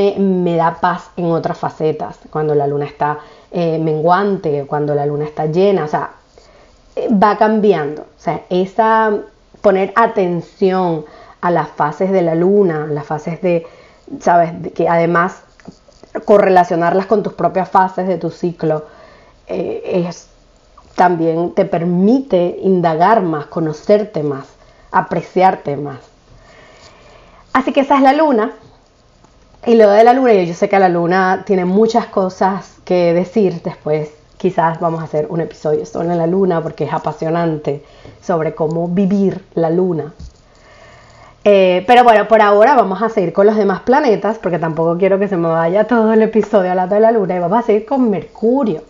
me, 0.44 0.56
da 0.56 0.78
paz 0.82 1.12
en 1.16 1.26
otras 1.26 1.58
facetas. 1.58 2.18
Cuando 2.32 2.56
la 2.56 2.66
luna 2.66 2.86
está 2.86 3.20
eh, 3.52 3.78
menguante, 3.78 4.66
cuando 4.68 4.96
la 4.96 5.06
luna 5.06 5.26
está 5.26 5.46
llena, 5.46 5.86
o 5.86 5.88
sea, 5.88 6.12
eh, 6.96 7.10
va 7.12 7.38
cambiando. 7.38 8.02
O 8.02 8.20
sea, 8.20 8.42
esa 8.50 9.14
poner 9.62 9.94
atención 9.96 11.06
a 11.42 11.52
las 11.52 11.70
fases 11.70 12.12
de 12.12 12.22
la 12.22 12.36
luna, 12.36 12.88
las 12.88 13.06
fases 13.06 13.42
de, 13.42 13.68
sabes, 14.20 14.54
que 14.74 14.88
además 14.88 15.42
correlacionarlas 16.26 17.06
con 17.08 17.24
tus 17.24 17.34
propias 17.34 17.70
fases 17.70 18.08
de 18.08 18.18
tu 18.18 18.30
ciclo, 18.30 18.86
eh, 19.48 20.06
es, 20.08 20.28
también 20.96 21.54
te 21.54 21.66
permite 21.66 22.58
indagar 22.62 23.22
más, 23.22 23.48
conocerte 23.48 24.24
más, 24.24 24.46
apreciarte 24.92 25.78
más. 25.78 26.00
Así 27.54 27.74
que 27.74 27.82
esa 27.82 27.98
es 27.98 28.02
la 28.02 28.14
luna. 28.14 28.52
Y 29.66 29.76
luego 29.76 29.92
de 29.92 30.04
la 30.04 30.14
luna, 30.14 30.34
yo 30.34 30.54
sé 30.54 30.70
que 30.70 30.80
la 30.80 30.90
luna 30.90 31.44
tiene 31.46 31.66
muchas 31.66 32.08
cosas 32.08 32.78
que 32.86 33.14
decir 33.14 33.62
después. 33.62 34.10
Quizás 34.38 34.80
vamos 34.80 35.02
a 35.02 35.04
hacer 35.04 35.28
un 35.30 35.42
episodio 35.42 35.86
sobre 35.86 36.16
la 36.16 36.26
luna 36.26 36.62
porque 36.62 36.86
es 36.86 36.94
apasionante 36.94 37.84
sobre 38.22 38.56
cómo 38.56 38.88
vivir 38.88 39.46
la 39.54 39.70
luna. 39.70 40.14
Eh, 41.44 41.84
pero 41.88 42.04
bueno, 42.04 42.28
por 42.28 42.40
ahora 42.40 42.76
vamos 42.76 43.02
a 43.02 43.10
seguir 43.10 43.34
con 43.34 43.48
los 43.48 43.56
demás 43.56 43.82
planetas 43.82 44.38
porque 44.38 44.60
tampoco 44.60 44.96
quiero 44.98 45.18
que 45.18 45.28
se 45.28 45.38
me 45.38 45.48
vaya 45.48 45.86
todo 45.86 46.14
el 46.14 46.22
episodio 46.22 46.70
hablando 46.70 46.94
de 46.94 47.02
la 47.02 47.12
luna 47.12 47.36
y 47.36 47.40
vamos 47.40 47.60
a 47.60 47.64
seguir 47.64 47.86
con 47.86 48.12
Mercurio. 48.12 48.84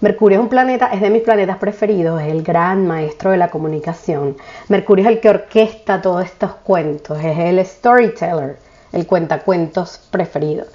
Mercurio 0.00 0.38
es 0.38 0.42
un 0.42 0.48
planeta, 0.48 0.90
es 0.92 1.00
de 1.00 1.10
mis 1.10 1.22
planetas 1.22 1.56
preferidos, 1.56 2.20
es 2.20 2.28
el 2.28 2.42
gran 2.44 2.86
maestro 2.86 3.32
de 3.32 3.38
la 3.38 3.50
comunicación. 3.50 4.36
Mercurio 4.68 5.04
es 5.04 5.10
el 5.10 5.20
que 5.20 5.30
orquesta 5.30 6.00
todos 6.00 6.24
estos 6.24 6.52
cuentos, 6.56 7.18
es 7.24 7.38
el 7.38 7.64
storyteller, 7.64 8.56
el 8.92 9.06
cuentacuentos 9.06 10.00
preferido. 10.10 10.66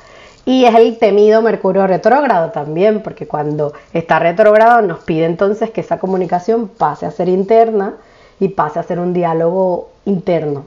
Y 0.46 0.66
es 0.66 0.76
el 0.76 0.98
temido 0.98 1.42
Mercurio 1.42 1.88
retrógrado 1.88 2.50
también, 2.50 3.04
porque 3.04 3.28
cuando 3.28 3.72
está 3.94 4.20
retrógrado 4.20 4.82
nos 4.82 5.00
pide 5.00 5.26
entonces 5.26 5.70
que 5.70 5.82
esa 5.82 6.00
comunicación 6.00 6.68
pase 6.68 7.06
a 7.06 7.12
ser 7.12 7.30
interna 7.30 7.94
y 8.40 8.50
pase 8.50 8.80
a 8.80 8.84
ser 8.84 9.00
un 9.00 9.14
diálogo 9.14 9.92
interno. 10.06 10.66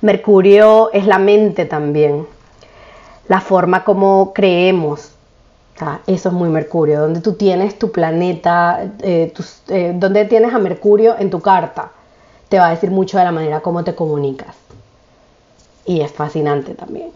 Mercurio 0.00 0.90
es 0.92 1.06
la 1.06 1.18
mente 1.18 1.64
también, 1.64 2.26
la 3.28 3.40
forma 3.40 3.84
como 3.84 4.32
creemos. 4.32 5.12
eso 6.06 6.28
es 6.28 6.34
muy 6.34 6.48
Mercurio, 6.48 7.00
donde 7.00 7.20
tú 7.20 7.34
tienes 7.34 7.78
tu 7.78 7.92
planeta, 7.92 8.84
eh, 9.02 9.32
eh, 9.68 9.92
donde 9.94 10.24
tienes 10.24 10.54
a 10.54 10.58
Mercurio 10.58 11.16
en 11.18 11.30
tu 11.30 11.40
carta, 11.40 11.90
te 12.48 12.58
va 12.58 12.68
a 12.68 12.70
decir 12.70 12.90
mucho 12.90 13.18
de 13.18 13.24
la 13.24 13.32
manera 13.32 13.60
como 13.60 13.84
te 13.84 13.94
comunicas. 13.94 14.56
Y 15.84 16.00
es 16.00 16.12
fascinante 16.12 16.74
también 16.74 17.10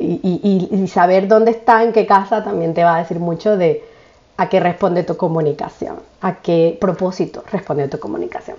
y, 0.00 0.88
saber 0.88 1.28
dónde 1.28 1.50
está, 1.50 1.82
en 1.82 1.92
qué 1.92 2.06
casa, 2.06 2.42
también 2.42 2.74
te 2.74 2.84
va 2.84 2.96
a 2.96 2.98
decir 3.00 3.18
mucho 3.18 3.56
de 3.56 3.84
a 4.36 4.48
qué 4.48 4.58
responde 4.58 5.04
tu 5.04 5.16
comunicación, 5.16 5.96
a 6.22 6.36
qué 6.36 6.76
propósito 6.80 7.44
responde 7.52 7.88
tu 7.88 7.98
comunicación. 7.98 8.56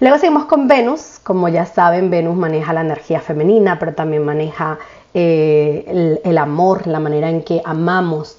Luego 0.00 0.18
seguimos 0.18 0.44
con 0.46 0.66
Venus. 0.68 1.20
Como 1.22 1.48
ya 1.48 1.66
saben, 1.66 2.10
Venus 2.10 2.36
maneja 2.36 2.72
la 2.72 2.80
energía 2.80 3.20
femenina, 3.20 3.78
pero 3.78 3.94
también 3.94 4.24
maneja 4.24 4.78
eh, 5.12 6.20
el, 6.24 6.38
amor, 6.38 6.86
la 6.86 7.00
manera 7.00 7.30
en 7.30 7.42
que 7.42 7.62
amamos. 7.64 8.38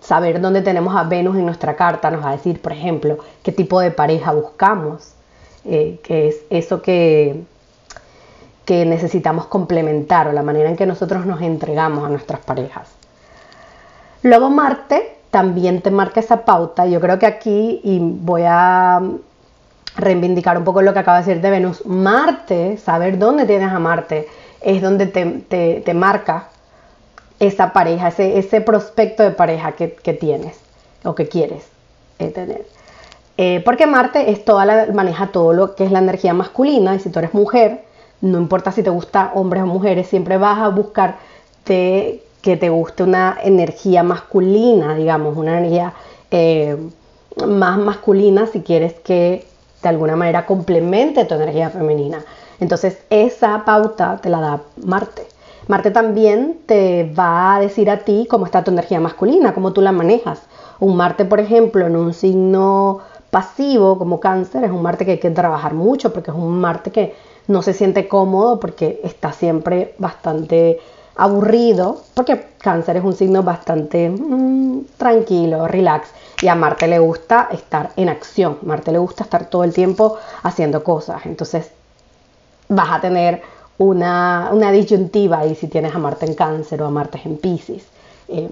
Saber 0.00 0.40
dónde 0.40 0.62
tenemos 0.62 0.94
a 0.94 1.04
Venus 1.04 1.36
en 1.36 1.46
nuestra 1.46 1.74
carta 1.74 2.10
nos 2.10 2.24
va 2.24 2.30
a 2.30 2.36
decir, 2.36 2.60
por 2.60 2.72
ejemplo, 2.72 3.18
qué 3.42 3.50
tipo 3.52 3.80
de 3.80 3.90
pareja 3.90 4.32
buscamos, 4.32 5.14
eh, 5.64 5.98
que 6.02 6.28
es 6.28 6.36
eso 6.48 6.80
que, 6.80 7.42
que 8.64 8.84
necesitamos 8.84 9.46
complementar 9.46 10.28
o 10.28 10.32
la 10.32 10.42
manera 10.42 10.68
en 10.68 10.76
que 10.76 10.86
nosotros 10.86 11.26
nos 11.26 11.40
entregamos 11.40 12.04
a 12.04 12.08
nuestras 12.08 12.40
parejas. 12.40 12.88
Luego 14.22 14.50
Marte 14.50 15.16
también 15.30 15.82
te 15.82 15.90
marca 15.90 16.20
esa 16.20 16.44
pauta. 16.44 16.86
Yo 16.86 17.00
creo 17.00 17.18
que 17.18 17.26
aquí, 17.26 17.80
y 17.84 17.98
voy 18.00 18.42
a 18.44 19.00
reivindicar 19.96 20.58
un 20.58 20.64
poco 20.64 20.82
lo 20.82 20.92
que 20.92 20.98
acaba 21.00 21.20
de 21.20 21.26
decir 21.26 21.42
de 21.42 21.50
Venus, 21.50 21.84
Marte, 21.86 22.76
saber 22.78 23.18
dónde 23.18 23.46
tienes 23.46 23.72
a 23.72 23.78
Marte, 23.78 24.28
es 24.60 24.82
donde 24.82 25.06
te, 25.06 25.94
marca 25.94 26.48
esa 27.38 27.72
pareja, 27.72 28.08
ese, 28.08 28.38
ese, 28.38 28.60
prospecto 28.60 29.22
de 29.22 29.30
pareja 29.30 29.72
que, 29.72 29.88
tienes 29.88 30.58
o 31.04 31.14
que 31.14 31.28
quieres 31.28 31.64
eh, 32.18 32.28
tener. 32.28 32.66
Eh, 33.38 33.62
porque 33.64 33.86
Marte 33.86 34.30
es 34.30 34.44
toda 34.44 34.86
maneja 34.92 35.28
todo 35.28 35.52
lo 35.52 35.74
que 35.74 35.84
es 35.84 35.92
la 35.92 35.98
energía 35.98 36.32
masculina 36.32 36.94
y 36.94 37.00
si 37.00 37.10
tú 37.10 37.18
eres 37.18 37.34
mujer, 37.34 37.82
no 38.22 38.38
importa 38.38 38.72
si 38.72 38.82
te 38.82 38.90
gusta 38.90 39.32
hombres 39.34 39.62
o 39.62 39.66
mujeres, 39.66 40.06
siempre 40.08 40.38
vas 40.38 40.58
a 40.58 40.68
buscar 40.68 41.16
que 41.64 42.56
te 42.56 42.68
guste 42.68 43.02
una 43.02 43.36
energía 43.42 44.02
masculina, 44.02 44.94
digamos, 44.94 45.36
una 45.36 45.58
energía 45.58 45.94
eh, 46.30 46.76
más 47.44 47.78
masculina 47.78 48.46
si 48.46 48.62
quieres 48.62 48.94
que 48.94 49.44
de 49.86 49.94
alguna 49.94 50.16
manera 50.16 50.46
complemente 50.46 51.24
tu 51.24 51.34
energía 51.34 51.70
femenina. 51.70 52.24
Entonces 52.58 52.98
esa 53.08 53.64
pauta 53.64 54.18
te 54.20 54.30
la 54.30 54.40
da 54.40 54.62
Marte. 54.84 55.26
Marte 55.68 55.90
también 55.90 56.58
te 56.66 57.12
va 57.16 57.56
a 57.56 57.60
decir 57.60 57.90
a 57.90 57.98
ti 57.98 58.26
cómo 58.28 58.46
está 58.46 58.64
tu 58.64 58.70
energía 58.70 59.00
masculina, 59.00 59.54
cómo 59.54 59.72
tú 59.72 59.80
la 59.80 59.92
manejas. 59.92 60.42
Un 60.80 60.96
Marte, 60.96 61.24
por 61.24 61.40
ejemplo, 61.40 61.86
en 61.86 61.96
un 61.96 62.14
signo 62.14 63.00
pasivo 63.30 63.98
como 63.98 64.20
cáncer, 64.20 64.64
es 64.64 64.70
un 64.70 64.82
Marte 64.82 65.04
que 65.04 65.12
hay 65.12 65.18
que 65.18 65.30
trabajar 65.30 65.74
mucho 65.74 66.12
porque 66.12 66.30
es 66.30 66.36
un 66.36 66.60
Marte 66.60 66.90
que 66.90 67.14
no 67.46 67.62
se 67.62 67.72
siente 67.72 68.08
cómodo 68.08 68.58
porque 68.58 69.00
está 69.04 69.32
siempre 69.32 69.94
bastante 69.98 70.80
aburrido, 71.16 72.02
porque 72.14 72.48
cáncer 72.58 72.98
es 72.98 73.04
un 73.04 73.14
signo 73.14 73.42
bastante 73.42 74.10
mm, 74.10 74.84
tranquilo, 74.96 75.66
relax, 75.66 76.08
y 76.42 76.48
a 76.48 76.54
Marte 76.54 76.86
le 76.86 76.98
gusta 76.98 77.48
estar 77.50 77.90
en 77.96 78.08
acción, 78.08 78.58
Marte 78.62 78.92
le 78.92 78.98
gusta 78.98 79.24
estar 79.24 79.48
todo 79.48 79.64
el 79.64 79.72
tiempo 79.72 80.18
haciendo 80.42 80.84
cosas, 80.84 81.24
entonces 81.24 81.70
vas 82.68 82.90
a 82.90 83.00
tener 83.00 83.42
una, 83.78 84.50
disyuntiva 84.72 85.46
y 85.46 85.54
si 85.54 85.68
tienes 85.68 85.94
a 85.94 85.98
Marte 85.98 86.26
en 86.26 86.34
cáncer 86.34 86.82
o 86.82 86.86
a 86.86 86.90
Marte 86.90 87.20
en 87.24 87.38
Pisces. 87.38 87.84
Eh, 88.28 88.48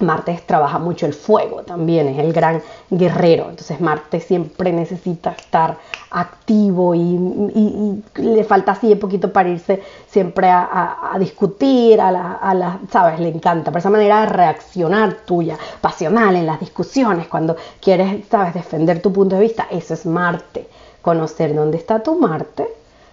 Marte 0.00 0.42
trabaja 0.46 0.78
mucho 0.78 1.06
el 1.06 1.14
fuego 1.14 1.62
también, 1.62 2.08
es 2.08 2.18
el 2.18 2.32
gran 2.32 2.62
guerrero. 2.90 3.50
Entonces 3.50 3.80
Marte 3.80 4.20
siempre 4.20 4.72
necesita 4.72 5.32
estar 5.32 5.76
activo 6.10 6.94
y, 6.94 8.02
le 8.16 8.44
falta 8.44 8.72
así 8.72 8.92
un 8.92 8.98
poquito 8.98 9.32
para 9.32 9.48
irse 9.48 9.82
siempre 10.06 10.48
a, 10.50 11.16
discutir, 11.18 12.00
a 12.00 12.10
la, 12.10 12.80
¿sabes? 12.90 13.20
Le 13.20 13.28
encanta, 13.28 13.70
por 13.70 13.78
esa 13.78 13.90
manera 13.90 14.20
de 14.20 14.26
reaccionar 14.26 15.14
tuya, 15.26 15.58
pasional 15.80 16.36
en 16.36 16.46
las 16.46 16.60
discusiones, 16.60 17.28
cuando 17.28 17.56
quieres, 17.80 18.26
¿sabes? 18.30 18.54
Defender 18.54 19.00
tu 19.00 19.12
punto 19.12 19.36
de 19.36 19.42
vista, 19.42 19.66
eso 19.70 19.94
es 19.94 20.06
Marte. 20.06 20.68
Conocer 21.00 21.54
dónde 21.54 21.78
está 21.78 22.02
tu 22.02 22.18
Marte 22.18 22.68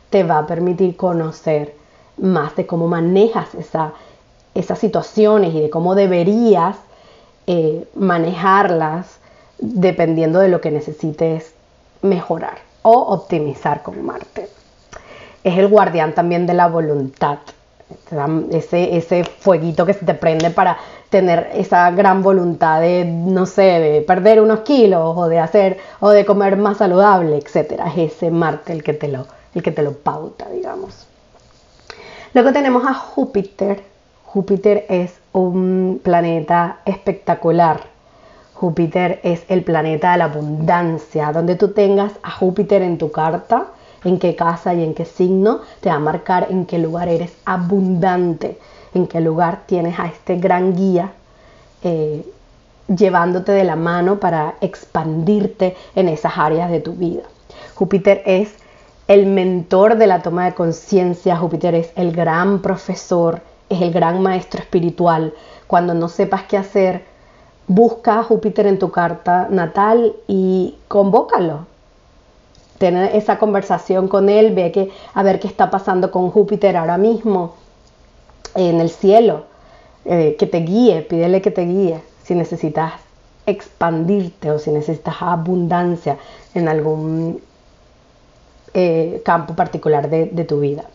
te 0.09 0.23
va 0.23 0.39
a 0.39 0.47
permitir 0.47 0.95
conocer 0.95 1.75
más 2.17 2.55
de 2.55 2.65
cómo 2.65 2.87
manejas 2.87 3.53
esa 3.55 3.93
esas 4.59 4.79
situaciones 4.79 5.53
y 5.53 5.61
de 5.61 5.69
cómo 5.69 5.95
deberías 5.95 6.77
eh, 7.47 7.87
manejarlas 7.95 9.19
dependiendo 9.57 10.39
de 10.39 10.49
lo 10.49 10.61
que 10.61 10.71
necesites 10.71 11.53
mejorar 12.01 12.59
o 12.81 12.91
optimizar 12.91 13.83
con 13.83 14.05
Marte. 14.05 14.47
Es 15.43 15.57
el 15.57 15.67
guardián 15.67 16.13
también 16.13 16.45
de 16.45 16.53
la 16.53 16.67
voluntad. 16.67 17.39
ese, 18.51 18.97
ese 18.97 19.23
fueguito 19.23 19.85
que 19.85 19.93
se 19.93 20.05
te 20.05 20.13
prende 20.13 20.51
para 20.51 20.77
tener 21.09 21.49
esa 21.53 21.89
gran 21.91 22.21
voluntad 22.21 22.81
de, 22.81 23.03
no 23.05 23.45
sé, 23.45 23.61
de 23.61 24.01
perder 24.01 24.41
unos 24.41 24.59
kilos 24.59 25.17
o 25.17 25.27
de 25.27 25.39
hacer 25.39 25.77
o 25.99 26.09
de 26.09 26.25
comer 26.25 26.55
más 26.55 26.77
saludable, 26.77 27.37
etcétera. 27.37 27.87
Es 27.95 28.13
ese 28.13 28.31
Marte 28.31 28.73
el 28.73 28.83
que 28.83 28.93
te 28.93 29.07
lo, 29.07 29.25
el 29.55 29.63
que 29.63 29.71
te 29.71 29.81
lo 29.81 29.93
pauta, 29.93 30.47
digamos. 30.49 31.07
Luego 32.33 32.53
tenemos 32.53 32.85
a 32.85 32.93
Júpiter. 32.93 33.83
Júpiter 34.31 34.85
es 34.89 35.19
un 35.33 36.01
planeta 36.03 36.81
espectacular. 36.85 37.81
Júpiter 38.53 39.19
es 39.23 39.43
el 39.47 39.63
planeta 39.63 40.11
de 40.11 40.19
la 40.19 40.25
abundancia. 40.25 41.31
Donde 41.31 41.55
tú 41.55 41.69
tengas 41.69 42.11
a 42.21 42.29
Júpiter 42.29 42.83
en 42.83 42.99
tu 42.99 43.11
carta, 43.11 43.65
en 44.03 44.19
qué 44.19 44.35
casa 44.35 44.75
y 44.75 44.83
en 44.83 44.93
qué 44.93 45.05
signo, 45.05 45.61
te 45.79 45.89
va 45.89 45.95
a 45.95 45.99
marcar 45.99 46.45
en 46.51 46.67
qué 46.67 46.77
lugar 46.77 47.09
eres 47.09 47.33
abundante, 47.43 48.59
en 48.93 49.07
qué 49.07 49.19
lugar 49.19 49.61
tienes 49.65 49.99
a 49.99 50.05
este 50.05 50.35
gran 50.35 50.75
guía 50.75 51.11
eh, 51.81 52.23
llevándote 52.87 53.51
de 53.51 53.63
la 53.63 53.75
mano 53.75 54.19
para 54.19 54.53
expandirte 54.61 55.75
en 55.95 56.07
esas 56.07 56.37
áreas 56.37 56.69
de 56.69 56.81
tu 56.81 56.93
vida. 56.93 57.23
Júpiter 57.73 58.21
es 58.27 58.53
el 59.07 59.25
mentor 59.25 59.97
de 59.97 60.05
la 60.05 60.21
toma 60.21 60.45
de 60.45 60.53
conciencia, 60.53 61.35
Júpiter 61.35 61.73
es 61.73 61.91
el 61.95 62.11
gran 62.11 62.61
profesor, 62.61 63.41
es 63.69 63.81
el 63.81 63.91
gran 63.91 64.21
maestro 64.21 64.59
espiritual. 64.61 65.33
Cuando 65.67 65.93
no 65.93 66.09
sepas 66.09 66.43
qué 66.43 66.57
hacer, 66.57 67.05
busca 67.67 68.19
a 68.19 68.23
Júpiter 68.23 68.67
en 68.67 68.79
tu 68.79 68.91
carta 68.91 69.47
natal 69.49 70.15
y 70.27 70.75
convócalo. 70.87 71.67
Tener 72.77 73.15
esa 73.15 73.37
conversación 73.37 74.07
con 74.07 74.29
él, 74.29 74.53
ve 74.55 74.71
que, 74.71 74.91
a 75.13 75.23
ver 75.23 75.39
qué 75.39 75.47
está 75.47 75.69
pasando 75.69 76.11
con 76.11 76.31
Júpiter 76.31 76.77
ahora 76.77 76.97
mismo 76.97 77.55
en 78.55 78.79
el 78.81 78.89
cielo, 78.89 79.45
eh, 80.05 80.35
que 80.39 80.47
te 80.47 80.59
guíe, 80.59 81.01
pídele 81.01 81.41
que 81.41 81.51
te 81.51 81.65
guíe 81.65 82.01
si 82.23 82.35
necesitas 82.35 82.93
expandirte 83.45 84.51
o 84.51 84.59
si 84.59 84.71
necesitas 84.71 85.15
abundancia 85.19 86.17
en 86.53 86.67
algún 86.67 87.41
eh, 88.73 89.21
campo 89.25 89.55
particular 89.55 90.09
de, 90.09 90.43
tu 90.45 90.59
vida. 90.59 90.85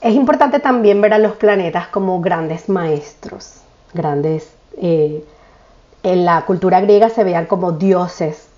Es 0.00 0.14
importante 0.14 0.60
también 0.60 1.00
ver 1.00 1.12
a 1.12 1.18
los 1.18 1.32
planetas 1.36 1.88
como 1.88 2.20
grandes 2.20 2.68
maestros, 2.68 3.60
grandes... 3.94 4.50
Eh, 4.76 5.24
en 6.02 6.24
la 6.24 6.46
cultura 6.46 6.80
griega 6.80 7.10
se 7.10 7.24
veían 7.24 7.44
como 7.44 7.72
dioses. 7.72 8.48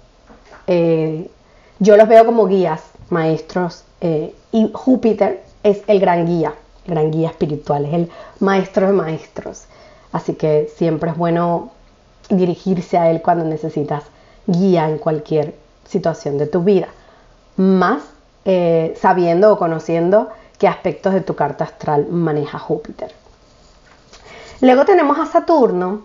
yo 0.68 1.96
los 1.96 2.06
veo 2.06 2.24
como 2.24 2.46
guías, 2.46 2.84
maestros, 3.10 3.82
y 4.00 4.70
Júpiter 4.72 5.42
es 5.64 5.82
el 5.88 5.98
gran 5.98 6.24
guía 6.24 6.54
gran 6.86 7.10
guía 7.10 7.28
espiritual, 7.28 7.84
es 7.84 7.94
el 7.94 8.10
maestro 8.40 8.86
de 8.86 8.92
maestros. 8.92 9.64
Así 10.12 10.34
que 10.34 10.70
siempre 10.74 11.10
es 11.10 11.16
bueno 11.16 11.70
dirigirse 12.28 12.98
a 12.98 13.10
él 13.10 13.22
cuando 13.22 13.44
necesitas 13.44 14.04
guía 14.46 14.88
en 14.88 14.98
cualquier 14.98 15.54
situación 15.88 16.38
de 16.38 16.46
tu 16.46 16.62
vida. 16.62 16.88
Más 17.56 18.02
eh, 18.44 18.94
sabiendo 19.00 19.52
o 19.52 19.58
conociendo 19.58 20.28
qué 20.62 20.68
aspectos 20.68 21.12
de 21.12 21.22
tu 21.22 21.34
carta 21.34 21.64
astral 21.64 22.06
maneja 22.06 22.56
Júpiter. 22.56 23.10
Luego 24.60 24.84
tenemos 24.84 25.18
a 25.18 25.26
Saturno, 25.26 26.02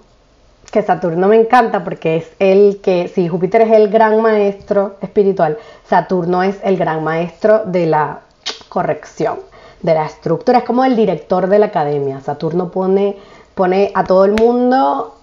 que 0.72 0.82
Saturno 0.82 1.28
me 1.28 1.36
encanta 1.36 1.84
porque 1.84 2.18
es 2.18 2.32
el 2.40 2.82
que, 2.82 3.08
si 3.08 3.28
Júpiter 3.28 3.62
es 3.62 3.72
el 3.72 3.88
gran 3.90 4.20
maestro 4.20 4.96
espiritual, 5.00 5.60
Saturno 5.88 6.42
es 6.42 6.58
el 6.64 6.76
gran 6.76 7.04
maestro 7.04 7.66
de 7.66 7.86
la 7.86 8.22
corrección 8.68 9.38
de 9.84 9.94
la 9.94 10.08
estructura, 10.08 10.58
es 10.58 10.64
como 10.64 10.84
el 10.84 10.96
director 10.96 11.46
de 11.46 11.60
la 11.60 11.68
academia. 11.68 12.20
Saturno 12.22 12.72
pone, 12.72 13.16
pone 13.54 13.92
a 13.94 14.06
todo 14.06 14.26
el 14.26 14.32
mundo, 14.32 15.18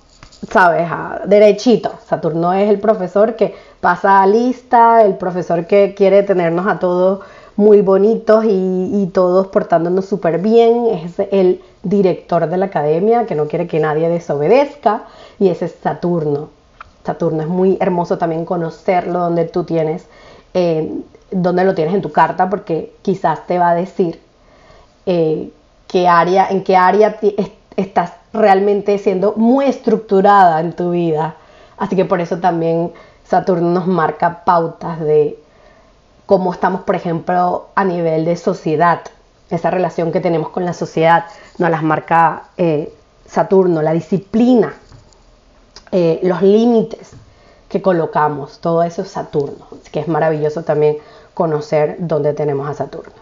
sabes, 0.48 0.88
derechito. 1.26 1.90
Saturno 2.06 2.52
es 2.52 2.70
el 2.70 2.78
profesor 2.78 3.34
que 3.34 3.52
pasa 3.80 4.22
a 4.22 4.28
lista, 4.28 5.02
el 5.02 5.16
profesor 5.16 5.66
que 5.66 5.92
quiere 5.96 6.22
tenernos 6.22 6.68
a 6.68 6.78
todos 6.78 7.24
muy 7.56 7.82
bonitos 7.82 8.44
y, 8.48 9.10
todos 9.12 9.46
portándonos 9.48 10.06
súper 10.06 10.38
bien, 10.38 10.86
es 10.86 11.18
el 11.30 11.62
director 11.82 12.48
de 12.48 12.56
la 12.56 12.66
academia 12.66 13.26
que 13.26 13.34
no 13.34 13.46
quiere 13.46 13.66
que 13.66 13.78
nadie 13.78 14.08
desobedezca 14.08 15.04
y 15.38 15.48
ese 15.48 15.66
es 15.66 15.76
Saturno. 15.82 16.48
Saturno 17.04 17.42
es 17.42 17.48
muy 17.48 17.76
hermoso 17.80 18.18
también 18.18 18.44
conocerlo 18.44 19.20
donde 19.20 19.44
tú 19.44 19.64
tienes, 19.64 20.06
eh, 20.54 20.90
donde 21.30 21.64
lo 21.64 21.74
tienes 21.74 21.94
en 21.94 22.02
tu 22.02 22.10
carta 22.10 22.48
porque 22.48 22.92
quizás 23.02 23.46
te 23.46 23.58
va 23.58 23.70
a 23.70 23.74
decir 23.74 24.20
eh, 25.06 25.50
qué 25.86 26.08
área, 26.08 26.48
en 26.48 26.64
qué 26.64 26.76
área 26.76 27.18
estás 27.76 28.14
realmente 28.32 28.98
siendo 28.98 29.34
muy 29.36 29.66
estructurada 29.66 30.60
en 30.60 30.72
tu 30.72 30.90
vida. 30.90 31.36
Así 31.76 31.94
que 31.94 32.04
por 32.04 32.20
eso 32.20 32.38
también 32.38 32.92
Saturno 33.24 33.70
nos 33.70 33.86
marca 33.86 34.44
pautas 34.44 34.98
de 35.00 35.38
cómo 36.26 36.52
estamos, 36.52 36.82
por 36.82 36.94
ejemplo, 36.94 37.68
a 37.74 37.84
nivel 37.84 38.24
de 38.24 38.36
sociedad. 38.36 39.00
Esa 39.50 39.70
relación 39.70 40.12
que 40.12 40.20
tenemos 40.20 40.48
con 40.48 40.64
la 40.64 40.72
sociedad 40.72 41.26
nos 41.58 41.70
las 41.70 41.82
marca 41.82 42.44
eh, 42.56 42.92
Saturno, 43.26 43.82
la 43.82 43.92
disciplina, 43.92 44.74
eh, 45.92 46.20
los 46.22 46.42
límites 46.42 47.12
que 47.68 47.82
colocamos, 47.82 48.58
todo 48.60 48.82
eso 48.82 49.02
es 49.02 49.08
Saturno. 49.08 49.66
Así 49.72 49.90
que 49.90 50.00
es 50.00 50.08
maravilloso 50.08 50.62
también 50.62 50.98
conocer 51.34 51.96
dónde 51.98 52.32
tenemos 52.32 52.68
a 52.68 52.74
Saturno. 52.74 53.12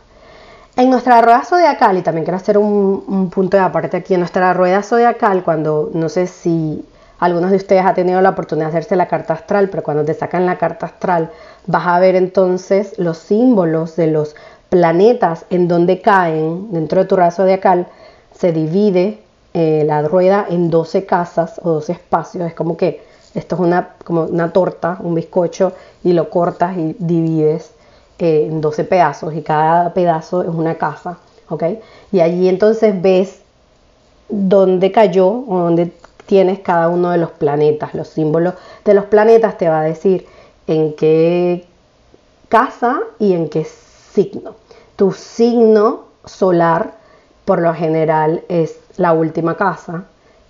En 0.76 0.88
nuestra 0.88 1.20
rueda 1.20 1.44
zodiacal, 1.44 1.98
y 1.98 2.02
también 2.02 2.24
quiero 2.24 2.36
hacer 2.36 2.56
un, 2.56 3.30
punto 3.30 3.56
de 3.58 3.62
aparte 3.62 3.98
aquí, 3.98 4.14
en 4.14 4.20
nuestra 4.20 4.54
rueda 4.54 4.82
zodiacal, 4.82 5.44
cuando 5.44 5.90
no 5.92 6.08
sé 6.08 6.26
si 6.26 6.84
algunos 7.22 7.52
de 7.52 7.56
ustedes 7.56 7.84
han 7.84 7.94
tenido 7.94 8.20
la 8.20 8.30
oportunidad 8.30 8.66
de 8.66 8.78
hacerse 8.78 8.96
la 8.96 9.06
carta 9.06 9.34
astral, 9.34 9.68
pero 9.68 9.84
cuando 9.84 10.04
te 10.04 10.12
sacan 10.12 10.44
la 10.44 10.58
carta 10.58 10.86
astral 10.86 11.30
vas 11.68 11.86
a 11.86 12.00
ver 12.00 12.16
entonces 12.16 12.98
los 12.98 13.16
símbolos 13.16 13.94
de 13.94 14.08
los 14.08 14.34
planetas 14.68 15.44
en 15.48 15.68
donde 15.68 16.00
caen 16.00 16.72
dentro 16.72 17.00
de 17.00 17.06
tu 17.06 17.14
rueda 17.14 17.30
zodiacal, 17.30 17.86
se 18.36 18.50
divide 18.50 19.20
eh, 19.54 19.84
la 19.86 20.02
rueda 20.02 20.46
en 20.50 20.68
12 20.68 21.06
casas 21.06 21.60
o 21.62 21.70
12 21.70 21.92
espacios, 21.92 22.48
es 22.48 22.54
como 22.54 22.76
que 22.76 23.04
esto 23.36 23.54
es 23.54 23.60
una, 23.60 23.90
como 24.04 24.24
una 24.24 24.52
torta, 24.52 24.98
un 25.00 25.14
bizcocho, 25.14 25.74
y 26.02 26.14
lo 26.14 26.28
cortas 26.28 26.76
y 26.76 26.96
divides 26.98 27.70
en 28.18 28.60
12 28.60 28.84
pedazos 28.84 29.34
y 29.34 29.42
cada 29.42 29.94
pedazo 29.94 30.42
es 30.42 30.48
una 30.48 30.74
casa, 30.74 31.18
¿ok? 31.48 31.64
Y 32.10 32.20
allí 32.20 32.48
entonces 32.48 33.00
ves 33.00 33.40
dónde 34.28 34.90
cayó 34.90 35.28
o 35.28 35.58
dónde 35.58 35.92
tienes 36.26 36.60
cada 36.60 36.88
uno 36.88 37.10
de 37.10 37.18
los 37.18 37.30
planetas. 37.30 37.94
Los 37.94 38.08
símbolos 38.08 38.54
de 38.84 38.94
los 38.94 39.06
planetas 39.06 39.58
te 39.58 39.68
va 39.68 39.80
a 39.80 39.84
decir 39.84 40.26
en 40.66 40.94
qué 40.94 41.66
casa 42.48 43.00
y 43.18 43.32
en 43.32 43.48
qué 43.48 43.64
signo. 43.64 44.54
Tu 44.96 45.12
signo 45.12 46.04
solar 46.24 46.92
por 47.44 47.60
lo 47.60 47.74
general 47.74 48.42
es 48.48 48.78
la 48.96 49.12
última 49.12 49.56
casa 49.56 50.04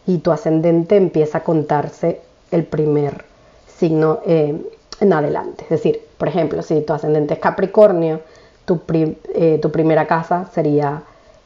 y 0.06 0.18
tu 0.18 0.32
ascendente 0.32 0.96
empieza 0.96 1.38
a 1.38 1.44
contarse 1.44 2.20
el 2.50 2.64
primer 2.64 3.24
signo 3.66 4.20
eh, 4.26 4.61
en 5.00 5.12
adelante. 5.12 5.64
Es 5.64 5.70
decir, 5.70 6.00
por 6.18 6.28
ejemplo, 6.28 6.62
si 6.62 6.80
tu 6.82 6.92
ascendente 6.92 7.35
es 7.35 7.40
Capricornio, 7.40 8.20
tu, 8.64 8.80
eh, 8.88 9.61
primera 9.72 10.06
casa 10.06 10.48
sería 10.52 11.02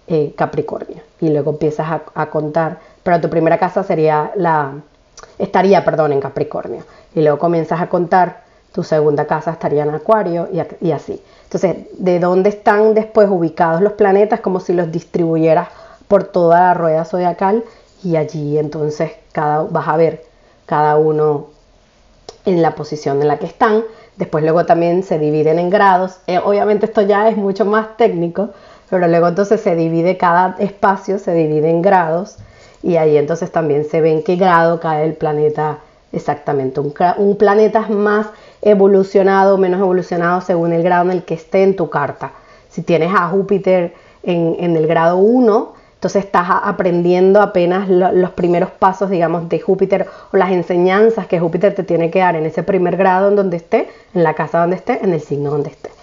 eh, 0.08 0.34
Capricornio 0.36 1.02
y 1.20 1.30
luego 1.30 1.50
empiezas 1.50 2.00
a, 2.14 2.26
contar, 2.26 2.78
pero 3.02 3.20
tu 3.20 3.28
primera 3.28 3.58
casa 3.58 3.82
sería 3.82 4.30
la, 4.36 4.72
estaría, 5.38 5.84
perdón, 5.84 6.12
en 6.12 6.20
Capricornio 6.20 6.84
y 7.14 7.22
luego 7.22 7.38
comienzas 7.38 7.80
a 7.80 7.88
contar, 7.88 8.44
tu 8.72 8.84
segunda 8.84 9.26
casa 9.26 9.52
estaría 9.52 9.84
en 9.84 9.90
Acuario 9.90 10.48
y, 10.52 10.92
así. 10.92 11.22
Entonces, 11.44 11.76
¿de 11.98 12.20
dónde 12.20 12.50
están 12.50 12.92
después 12.92 13.26
ubicados 13.30 13.80
los 13.80 13.94
planetas? 13.94 14.40
Como 14.40 14.60
si 14.60 14.74
los 14.74 14.92
distribuyeras 14.92 15.68
por 16.08 16.24
toda 16.24 16.60
la 16.60 16.74
rueda 16.74 17.04
zodiacal 17.06 17.64
y 18.04 18.16
allí 18.16 18.58
entonces 18.58 19.12
cada, 19.32 19.62
vas 19.62 19.88
a 19.88 19.96
ver 19.96 20.24
cada 20.66 20.96
uno 20.98 21.46
en 22.44 22.62
la 22.62 22.74
posición 22.74 23.22
en 23.22 23.28
la 23.28 23.38
que 23.38 23.46
están. 23.46 23.82
Después 24.16 24.44
luego 24.44 24.66
también 24.66 25.02
se 25.02 25.18
dividen 25.18 25.58
en 25.58 25.70
grados. 25.70 26.18
Eh, 26.26 26.38
obviamente 26.38 26.86
esto 26.86 27.02
ya 27.02 27.28
es 27.28 27.36
mucho 27.36 27.64
más 27.64 27.96
técnico, 27.96 28.50
pero 28.90 29.09
luego 29.09 29.29
entonces 29.29 29.61
se 29.61 29.75
divide 29.75 30.16
cada 30.16 30.57
espacio, 30.59 31.18
se 31.18 31.35
divide 31.35 31.70
en 31.70 31.83
grados 31.83 32.37
y 32.83 32.96
ahí 32.96 33.16
entonces 33.16 33.51
también 33.51 33.85
se 33.85 34.01
ve 34.01 34.12
en 34.12 34.22
qué 34.22 34.37
grado 34.37 34.81
cae 34.81 35.05
el 35.05 35.14
planeta 35.14 35.79
exactamente. 36.12 36.81
Un, 36.81 37.37
planeta 37.37 37.81
es 37.81 37.90
más 37.90 38.29
evolucionado 38.62 39.55
o 39.55 39.59
menos 39.59 39.81
evolucionado 39.81 40.40
según 40.40 40.72
el 40.72 40.83
grado 40.83 41.05
en 41.07 41.11
el 41.11 41.25
que 41.25 41.35
esté 41.35 41.62
en 41.62 41.77
tu 41.77 41.90
carta. 41.90 42.33
Si 42.70 42.83
tienes 42.83 43.12
a 43.14 43.29
Júpiter 43.29 43.94
en, 44.22 44.57
en 44.59 44.77
el 44.77 44.87
grado 44.87 45.16
1, 45.18 45.75
entonces 45.94 46.25
estás 46.25 46.46
aprendiendo 46.49 47.40
apenas 47.40 47.88
los 47.88 48.31
primeros 48.31 48.70
pasos, 48.70 49.11
digamos, 49.11 49.49
de 49.49 49.59
Júpiter 49.61 50.07
o 50.33 50.37
las 50.37 50.53
enseñanzas 50.53 51.27
que 51.27 51.40
Júpiter 51.40 51.75
te 51.75 51.83
tiene 51.83 52.11
que 52.11 52.18
dar 52.18 52.37
en 52.37 52.44
ese 52.44 52.62
primer 52.62 52.96
grado 52.96 53.29
en 53.29 53.37
donde 53.37 53.57
esté, 53.57 53.88
en 54.14 54.22
la 54.22 54.35
casa 54.35 54.61
donde 54.61 54.77
esté, 54.77 55.03
en 55.03 55.14
el 55.14 55.20
signo 55.20 55.51
donde 55.51 55.70
esté. 55.70 55.95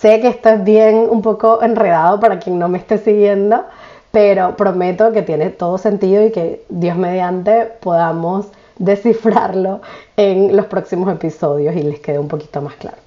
Sé 0.00 0.20
que 0.20 0.28
esto 0.28 0.50
es 0.50 0.62
bien 0.62 1.06
un 1.10 1.22
poco 1.22 1.62
enredado 1.62 2.20
para 2.20 2.38
quien 2.38 2.58
no 2.58 2.68
me 2.68 2.78
esté 2.78 2.98
siguiendo, 2.98 3.64
pero 4.10 4.56
prometo 4.56 5.10
que 5.12 5.22
tiene 5.22 5.48
todo 5.50 5.78
sentido 5.78 6.24
y 6.26 6.32
que 6.32 6.64
Dios 6.68 6.96
mediante 6.96 7.64
podamos 7.80 8.48
descifrarlo 8.78 9.80
en 10.16 10.54
los 10.54 10.66
próximos 10.66 11.12
episodios 11.12 11.74
y 11.76 11.82
les 11.82 12.00
quede 12.00 12.18
un 12.18 12.28
poquito 12.28 12.60
más 12.60 12.74
claro. 12.74 13.05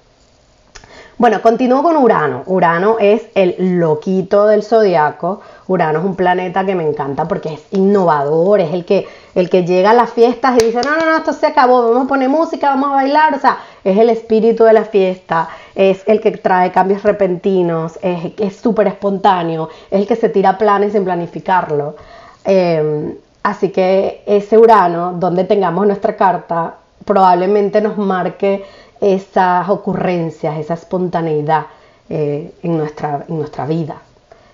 Bueno, 1.20 1.42
continúo 1.42 1.82
con 1.82 1.98
Urano. 1.98 2.44
Urano 2.46 2.96
es 2.98 3.26
el 3.34 3.78
loquito 3.78 4.46
del 4.46 4.62
zodiaco. 4.62 5.42
Urano 5.66 5.98
es 5.98 6.04
un 6.06 6.16
planeta 6.16 6.64
que 6.64 6.74
me 6.74 6.88
encanta 6.88 7.28
porque 7.28 7.52
es 7.52 7.62
innovador, 7.72 8.60
es 8.60 8.72
el 8.72 8.86
que, 8.86 9.06
el 9.34 9.50
que 9.50 9.66
llega 9.66 9.90
a 9.90 9.92
las 9.92 10.14
fiestas 10.14 10.56
y 10.56 10.64
dice, 10.64 10.80
no, 10.82 10.96
no, 10.96 11.04
no, 11.04 11.18
esto 11.18 11.34
se 11.34 11.48
acabó, 11.48 11.90
vamos 11.90 12.06
a 12.06 12.08
poner 12.08 12.30
música, 12.30 12.70
vamos 12.70 12.92
a 12.92 12.94
bailar. 12.94 13.34
O 13.34 13.38
sea, 13.38 13.58
es 13.84 13.98
el 13.98 14.08
espíritu 14.08 14.64
de 14.64 14.72
la 14.72 14.86
fiesta, 14.86 15.50
es 15.74 16.02
el 16.06 16.22
que 16.22 16.30
trae 16.30 16.72
cambios 16.72 17.02
repentinos, 17.02 17.98
es 18.00 18.56
súper 18.56 18.86
espontáneo, 18.86 19.68
es 19.90 20.00
el 20.00 20.06
que 20.06 20.16
se 20.16 20.30
tira 20.30 20.56
planes 20.56 20.94
sin 20.94 21.04
planificarlo. 21.04 21.96
Em, 22.44 23.14
así 23.42 23.68
que 23.68 24.22
ese 24.24 24.56
Urano, 24.56 25.12
donde 25.12 25.44
tengamos 25.44 25.86
nuestra 25.86 26.16
carta, 26.16 26.76
probablemente 27.04 27.82
nos 27.82 27.98
marque 27.98 28.64
esas 29.00 29.68
ocurrencias, 29.68 30.58
esa 30.58 30.74
espontaneidad 30.74 31.66
eh, 32.08 32.54
en, 32.62 32.76
nuestra, 32.76 33.24
en 33.28 33.38
nuestra 33.38 33.66
vida. 33.66 33.96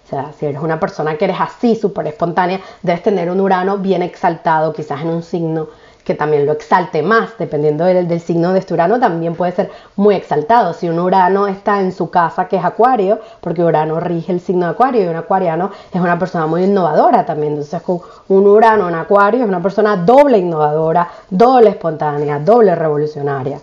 O 0.04 0.08
sea, 0.08 0.32
si 0.38 0.46
eres 0.46 0.60
una 0.62 0.78
persona 0.78 1.16
que 1.16 1.24
eres 1.24 1.38
así, 1.40 1.74
súper 1.74 2.06
espontánea, 2.06 2.60
debes 2.82 3.02
tener 3.02 3.28
un 3.28 3.40
Urano 3.40 3.78
bien 3.78 4.02
exaltado, 4.02 4.72
quizás 4.72 5.00
en 5.02 5.08
un 5.08 5.22
signo 5.22 5.66
que 6.06 6.14
también 6.14 6.46
lo 6.46 6.52
exalte 6.52 7.02
más, 7.02 7.30
dependiendo 7.36 7.84
del, 7.84 8.20
signo 8.20 8.52
de 8.52 8.60
este 8.60 8.74
Urano, 8.74 9.00
también 9.00 9.34
puede 9.34 9.50
ser 9.50 9.72
muy 9.96 10.14
exaltado. 10.14 10.72
Si 10.72 10.88
un 10.88 11.00
Urano 11.00 11.48
está 11.48 11.80
en 11.80 11.90
su 11.90 12.10
casa, 12.10 12.46
que 12.46 12.54
es 12.56 12.64
Acuario, 12.64 13.18
porque 13.40 13.64
Urano 13.64 13.98
rige 13.98 14.30
el 14.30 14.38
signo 14.38 14.66
de 14.66 14.72
Acuario, 14.72 15.02
y 15.02 15.08
un 15.08 15.16
Acuariano 15.16 15.72
es 15.92 16.00
una 16.00 16.16
persona 16.16 16.46
muy 16.46 16.62
innovadora 16.62 17.26
también. 17.26 17.54
Entonces, 17.54 17.82
con 17.82 18.02
un 18.28 18.46
Urano 18.46 18.88
en 18.88 18.94
Acuario 18.94 19.42
es 19.42 19.48
una 19.48 19.60
persona 19.60 19.96
doble 19.96 20.38
innovadora, 20.38 21.08
doble 21.28 21.70
espontánea, 21.70 22.38
doble 22.38 22.76
revolucionaria. 22.76 23.58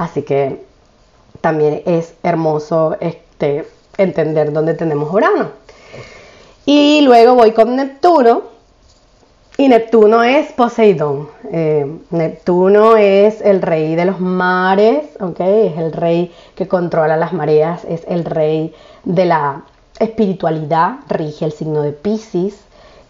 Así 0.00 0.22
que 0.22 0.58
también 1.42 1.82
es 1.84 2.14
hermoso 2.22 2.96
este, 3.00 3.66
entender 3.98 4.50
dónde 4.50 4.72
tenemos 4.72 5.12
Urano. 5.12 5.50
Y 6.64 7.02
luego 7.02 7.34
voy 7.34 7.52
con 7.52 7.76
Neptuno. 7.76 8.44
Y 9.58 9.68
Neptuno 9.68 10.22
es 10.22 10.52
Poseidón. 10.52 11.28
Eh, 11.52 11.84
Neptuno 12.08 12.96
es 12.96 13.42
el 13.42 13.60
rey 13.60 13.94
de 13.94 14.06
los 14.06 14.20
mares, 14.20 15.04
es 15.38 15.76
el 15.76 15.92
rey 15.92 16.32
que 16.54 16.66
controla 16.66 17.18
las 17.18 17.34
mareas, 17.34 17.84
es 17.84 18.02
el 18.08 18.24
rey 18.24 18.74
de 19.04 19.26
la 19.26 19.64
espiritualidad, 19.98 21.00
rige 21.10 21.44
el 21.44 21.52
signo 21.52 21.82
de 21.82 21.92
Pisces 21.92 22.58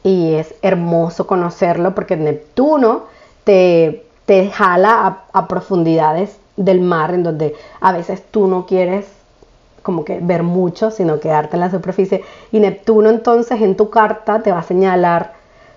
y 0.03 0.33
es 0.33 0.57
hermoso 0.61 1.29
conocerlo 1.29 1.94
porque 1.94 2.16
Neptuno 2.16 3.05
te, 3.44 4.07
te 4.26 4.50
jala 4.50 5.26
a 5.33 5.46
profundidades 5.46 6.39
del 6.64 6.81
mar, 6.81 7.14
en 7.14 7.23
donde 7.23 7.55
a 7.81 7.92
veces 7.92 8.23
tú 8.31 8.46
no 8.46 8.66
quieres 8.66 9.07
como 9.83 10.05
que 10.05 10.20
ver 10.20 10.42
mucho, 10.42 10.90
sino 10.90 11.20
quedarte 11.20 11.57
en 11.57 11.61
la 11.61 11.70
superficie. 11.70 12.23
Y 12.53 12.61
Neptuno 12.61 13.09
entonces 13.09 13.61
en 13.62 13.77
tu 13.77 13.88
carta 13.88 14.42
te 14.42 14.53
va 14.53 14.59
a 14.59 14.62
señalar 14.62 15.33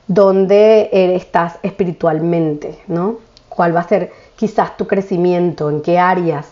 dónde 0.07 0.89
estás 1.15 1.57
espiritualmente, 1.63 2.79
¿no? 2.87 3.17
¿Cuál 3.47 3.75
va 3.75 3.79
a 3.79 3.87
ser 3.87 4.11
quizás 4.35 4.75
tu 4.75 4.87
crecimiento? 4.87 5.69
¿En 5.69 5.81
qué 5.81 5.99
áreas 5.99 6.47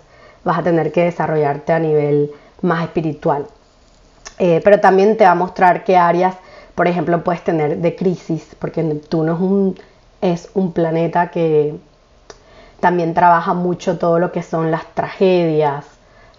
vas 0.46 0.60
a 0.60 0.63
tener 0.63 0.91
que 0.91 1.04
desarrollarte 1.04 1.74
a 1.74 1.80
nivel 1.80 2.32
más 2.62 2.84
espiritual? 2.84 3.46
Eh, 4.39 4.62
pero 4.63 4.80
también 4.80 5.17
te 5.17 5.26
va 5.26 5.32
a 5.32 5.36
mostrar 5.36 5.84
qué 5.84 5.98
áreas, 5.98 6.36
por 6.74 6.88
ejemplo, 6.88 7.22
puedes 7.24 7.44
tener 7.44 7.78
de 7.80 7.96
crisis, 7.96 8.56
porque 8.58 8.82
Neptuno 8.82 9.34
es 9.34 9.41
un, 9.41 9.80
es 10.22 10.50
un 10.54 10.72
planeta 10.72 11.32
que 11.32 11.76
también 12.82 13.13
trabaja 13.13 13.54
mucho 13.54 13.98
todo 13.98 14.20
lo 14.20 14.32
que 14.32 14.44
son 14.44 14.72
las 14.72 14.86
tragedias, 14.94 15.86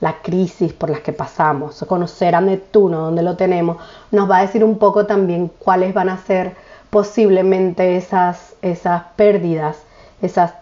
la 0.00 0.14
crisis 0.20 0.72
por 0.72 0.90
las 0.90 1.00
que 1.00 1.12
pasamos. 1.12 1.83
Conocer 1.88 2.35
a 2.35 2.40
Neptuno, 2.40 3.00
donde 3.00 3.22
lo 3.22 3.37
tenemos, 3.37 3.78
nos 4.11 4.28
va 4.28 4.38
a 4.38 4.42
decir 4.42 4.64
un 4.64 4.78
poco 4.78 5.07
también 5.07 5.50
cuáles 5.59 5.94
van 5.94 6.09
a 6.09 6.18
ser 6.18 6.55
posiblemente 6.90 7.96
esas, 7.96 8.55
esas 8.61 9.05
pérdidas, 9.16 9.78
esas 10.20 10.52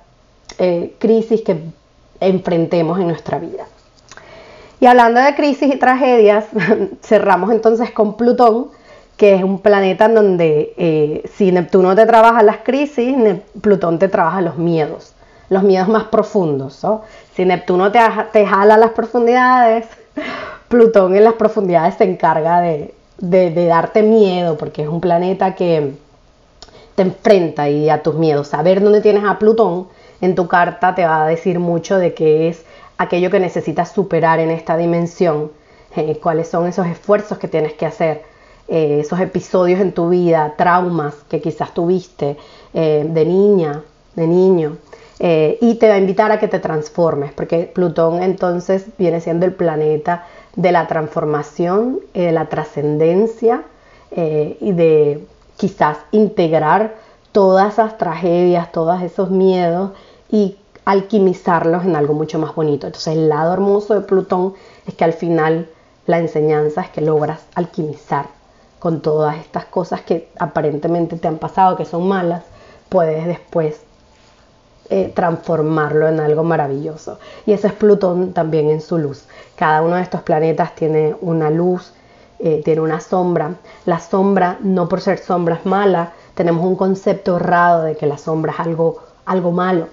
eh, 0.59 0.95
crisis 0.99 1.41
que 1.41 1.59
enfrentemos 2.21 3.01
en 3.01 3.09
nuestra 3.09 3.39
vida. 3.39 3.65
Y 4.81 4.87
hablando 4.87 5.21
de 5.21 5.35
crisis 5.35 5.75
y 5.75 5.79
tragedias, 5.79 6.45
cerramos 7.03 7.51
entonces 7.53 7.91
con 7.91 8.19
Plutón, 8.19 8.69
que 9.17 9.35
es 9.35 9.43
un 9.43 9.61
planeta 9.61 10.05
en 10.07 10.15
donde 10.15 10.75
eh, 10.77 11.31
si 11.35 11.53
Neptuno 11.53 11.95
te 11.95 12.05
trabaja 12.05 12.43
las 12.43 12.59
crisis, 12.59 13.17
Plutón 13.63 13.99
te 13.99 14.09
trabaja 14.09 14.43
los 14.43 14.59
miedos 14.59 15.15
los 15.51 15.63
miedos 15.63 15.89
más 15.89 16.05
profundos. 16.05 16.81
Si 17.35 17.45
Neptuno 17.45 17.93
te, 17.93 18.01
te, 18.33 18.47
jala 18.47 18.75
a 18.75 18.79
las 18.79 18.93
profundidades, 18.93 19.87
Plutón 20.69 21.17
en 21.17 21.25
las 21.25 21.35
profundidades 21.35 21.97
se 21.97 22.05
encarga 22.05 22.61
de, 22.61 22.95
darte 23.19 24.03
miedo, 24.03 24.57
porque 24.57 24.83
es 24.83 24.89
un 24.89 25.01
planeta 25.01 25.55
que 25.55 25.95
te 26.95 27.03
enfrenta 27.03 27.69
y 27.69 27.91
a 27.91 28.03
tus 28.03 28.15
miedos. 28.15 28.49
Saber 28.49 28.81
dónde 28.81 29.01
tienes 29.01 29.25
a 29.25 29.39
Plutón 29.39 29.89
en 30.21 30.35
tu 30.35 30.47
carta 30.47 30.95
te 30.95 31.05
va 31.05 31.25
a 31.25 31.27
decir 31.27 31.59
mucho 31.59 31.99
de 31.99 32.15
qué 32.15 32.49
es 32.49 32.65
aquello 32.99 33.31
que 33.31 33.41
necesitas 33.41 33.91
superar 33.91 34.39
en 34.39 34.51
esta 34.51 34.77
dimensión, 34.77 35.51
eh, 35.97 36.19
cuáles 36.23 36.49
son 36.49 36.69
esos 36.69 36.87
esfuerzos 36.87 37.39
que 37.39 37.49
tienes 37.49 37.73
que 37.73 37.87
hacer, 37.87 38.23
eh, 38.69 39.01
esos 39.01 39.19
episodios 39.19 39.81
en 39.81 39.93
tu 39.93 40.11
vida, 40.11 40.55
traumas 40.57 41.15
que 41.29 41.41
quizás 41.41 41.75
tuviste 41.75 42.37
eh, 42.75 43.05
de 43.09 43.25
niña, 43.25 43.83
de 44.15 44.27
niño, 44.29 44.77
eh, 45.23 45.59
y 45.61 45.75
te 45.75 45.87
va 45.87 45.97
a 45.97 45.99
invitar 45.99 46.33
a 46.33 46.39
que 46.39 46.49
te 46.49 46.61
transformes, 46.61 47.33
porque 47.35 47.71
Plutón 47.75 48.23
entonces 48.23 48.87
viene 48.97 49.21
siendo 49.21 49.45
el 49.45 49.53
planeta 49.53 50.25
de 50.57 50.73
la 50.73 50.87
transformación, 50.87 52.01
eh, 52.15 52.23
de 52.23 52.33
la 52.33 52.47
trascendencia 52.49 53.65
eh, 54.13 54.57
y 54.63 54.73
de 54.73 55.27
quizás 55.59 55.99
integrar 56.11 56.95
todas 57.33 57.75
esas 57.75 57.99
tragedias, 57.99 58.73
todos 58.73 59.03
esos 59.03 59.31
miedos 59.31 59.91
y 60.31 60.57
alquimizarlos 60.87 61.85
en 61.85 61.97
algo 61.97 62.15
mucho 62.15 62.39
más 62.39 62.55
bonito. 62.55 62.87
Entonces 62.87 63.15
el 63.15 63.29
lado 63.29 63.53
hermoso 63.53 63.93
de 63.93 64.01
Plutón 64.01 64.55
es 64.87 64.95
que 64.95 65.05
al 65.05 65.13
final 65.13 65.69
la 66.07 66.19
enseñanza 66.19 66.81
es 66.81 66.89
que 66.89 67.03
logras 67.03 67.45
alquimizar 67.55 68.25
con 68.79 69.03
todas 69.03 69.37
estas 69.37 69.67
cosas 69.67 70.01
que 70.01 70.31
aparentemente 70.39 71.19
te 71.19 71.29
han 71.29 71.37
pasado, 71.37 71.77
que 71.77 71.85
son 71.85 72.09
malas, 72.09 72.43
puedes 72.89 73.27
después 73.27 73.83
eh, 74.93 75.13
transformarlo 75.15 76.09
en 76.09 76.19
algo 76.19 76.43
maravilloso. 76.43 77.21
Y 77.47 77.53
ese 77.53 77.69
es 77.69 77.73
Plutón 77.75 78.33
también 78.33 78.69
en 78.71 78.81
su 78.81 78.99
luz. 78.99 79.25
Cada 79.55 79.83
uno 79.83 79.95
de 79.95 80.03
estos 80.03 80.23
planetas 80.23 80.75
tiene 80.75 81.15
una 81.21 81.49
luz, 81.49 81.93
eh, 82.41 82.61
tiene 82.65 82.81
una 82.81 82.99
sombra. 82.99 83.55
La 83.87 84.01
sombra, 84.01 84.59
no 84.63 84.89
por 84.89 85.01
ser 85.01 85.19
sombras 85.19 85.65
malas, 85.65 86.09
tenemos 86.35 86.67
un 86.67 86.75
concepto 86.75 87.37
errado 87.37 87.85
de 87.85 87.97
que 87.97 88.07
la 88.07 88.19
sombra 88.19 88.53
es 88.53 88.59
algo, 88.59 88.99
algo 89.27 89.53
malo. 89.53 89.87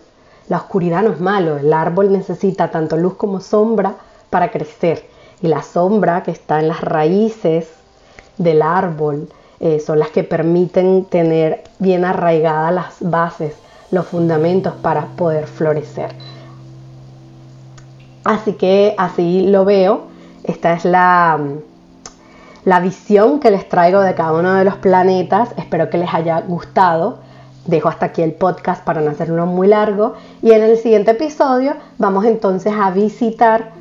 La 0.50 0.58
oscuridad 0.58 1.04
no 1.04 1.12
es 1.12 1.20
malo, 1.20 1.58
el 1.58 1.72
árbol 1.74 2.12
necesita 2.12 2.72
tanto 2.72 2.98
luz 2.98 3.14
como 3.18 3.40
sombra 3.40 3.98
para 4.32 4.50
crecer. 4.50 5.06
Y 5.44 5.48
la 5.48 5.62
sombra 5.62 6.24
que 6.24 6.32
está 6.32 6.60
en 6.60 6.70
las 6.70 6.82
raíces 6.82 7.70
del 8.40 8.64
árbol 8.64 9.30
eh, 9.60 9.80
son 9.80 10.00
las 10.00 10.10
que 10.10 10.24
permiten 10.24 11.06
tener 11.06 11.66
bien 11.78 12.04
arraigadas 12.04 12.74
las 12.74 12.96
bases 13.00 13.54
los 13.92 14.06
fundamentos 14.08 14.74
para 14.82 15.06
poder 15.16 15.48
florecer. 15.48 16.12
Así 18.24 18.54
que 18.54 18.94
así 18.98 19.48
lo 19.48 19.64
veo. 19.64 20.08
Esta 20.44 20.74
es 20.74 20.86
la, 20.86 21.40
la 22.66 22.80
visión 22.80 23.40
que 23.40 23.52
les 23.52 23.70
traigo 23.70 24.02
de 24.02 24.16
cada 24.16 24.34
uno 24.34 24.54
de 24.54 24.66
los 24.66 24.76
planetas. 24.76 25.50
Espero 25.58 25.90
que 25.90 25.98
les 25.98 26.14
haya 26.14 26.42
gustado. 26.42 27.20
Dejo 27.66 27.90
hasta 27.90 28.08
aquí 28.08 28.22
el 28.22 28.34
podcast 28.34 28.84
para 28.84 29.02
no 29.02 29.12
hacerlo 29.12 29.46
muy 29.46 29.68
largo. 29.68 30.16
Y 30.42 30.52
en 30.52 30.64
el 30.64 30.78
siguiente 30.78 31.12
episodio 31.12 31.76
vamos 31.98 32.26
entonces 32.26 32.74
a 32.78 32.92
visitar 32.92 33.72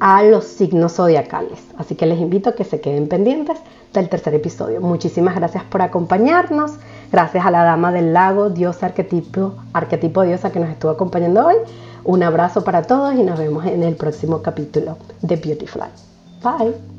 a 0.00 0.22
los 0.22 0.44
signos 0.44 0.94
zodiacales. 0.94 1.60
Así 1.78 1.94
que 1.94 2.06
les 2.06 2.18
invito 2.18 2.50
a 2.50 2.54
que 2.54 2.64
se 2.64 2.80
queden 2.80 3.08
pendientes 3.08 3.58
del 3.92 4.08
tercer 4.08 4.34
episodio. 4.34 4.80
Muchísimas 4.80 5.34
gracias 5.34 5.64
por 5.64 5.82
acompañarnos. 5.82 6.72
Gracias 7.12 7.46
a 7.46 7.50
la 7.50 7.64
Dama 7.64 7.92
del 7.92 8.12
Lago, 8.12 8.50
diosa 8.50 8.86
arquetipo, 8.86 9.54
arquetipo 9.72 10.22
diosa 10.22 10.50
que 10.50 10.60
nos 10.60 10.70
estuvo 10.70 10.90
acompañando 10.90 11.46
hoy. 11.46 11.56
Un 12.04 12.22
abrazo 12.22 12.64
para 12.64 12.82
todos 12.82 13.14
y 13.14 13.22
nos 13.22 13.38
vemos 13.38 13.64
en 13.66 13.82
el 13.82 13.96
próximo 13.96 14.42
capítulo 14.42 14.98
de 15.22 15.36
Beautifly. 15.36 15.88
Bye. 16.42 16.93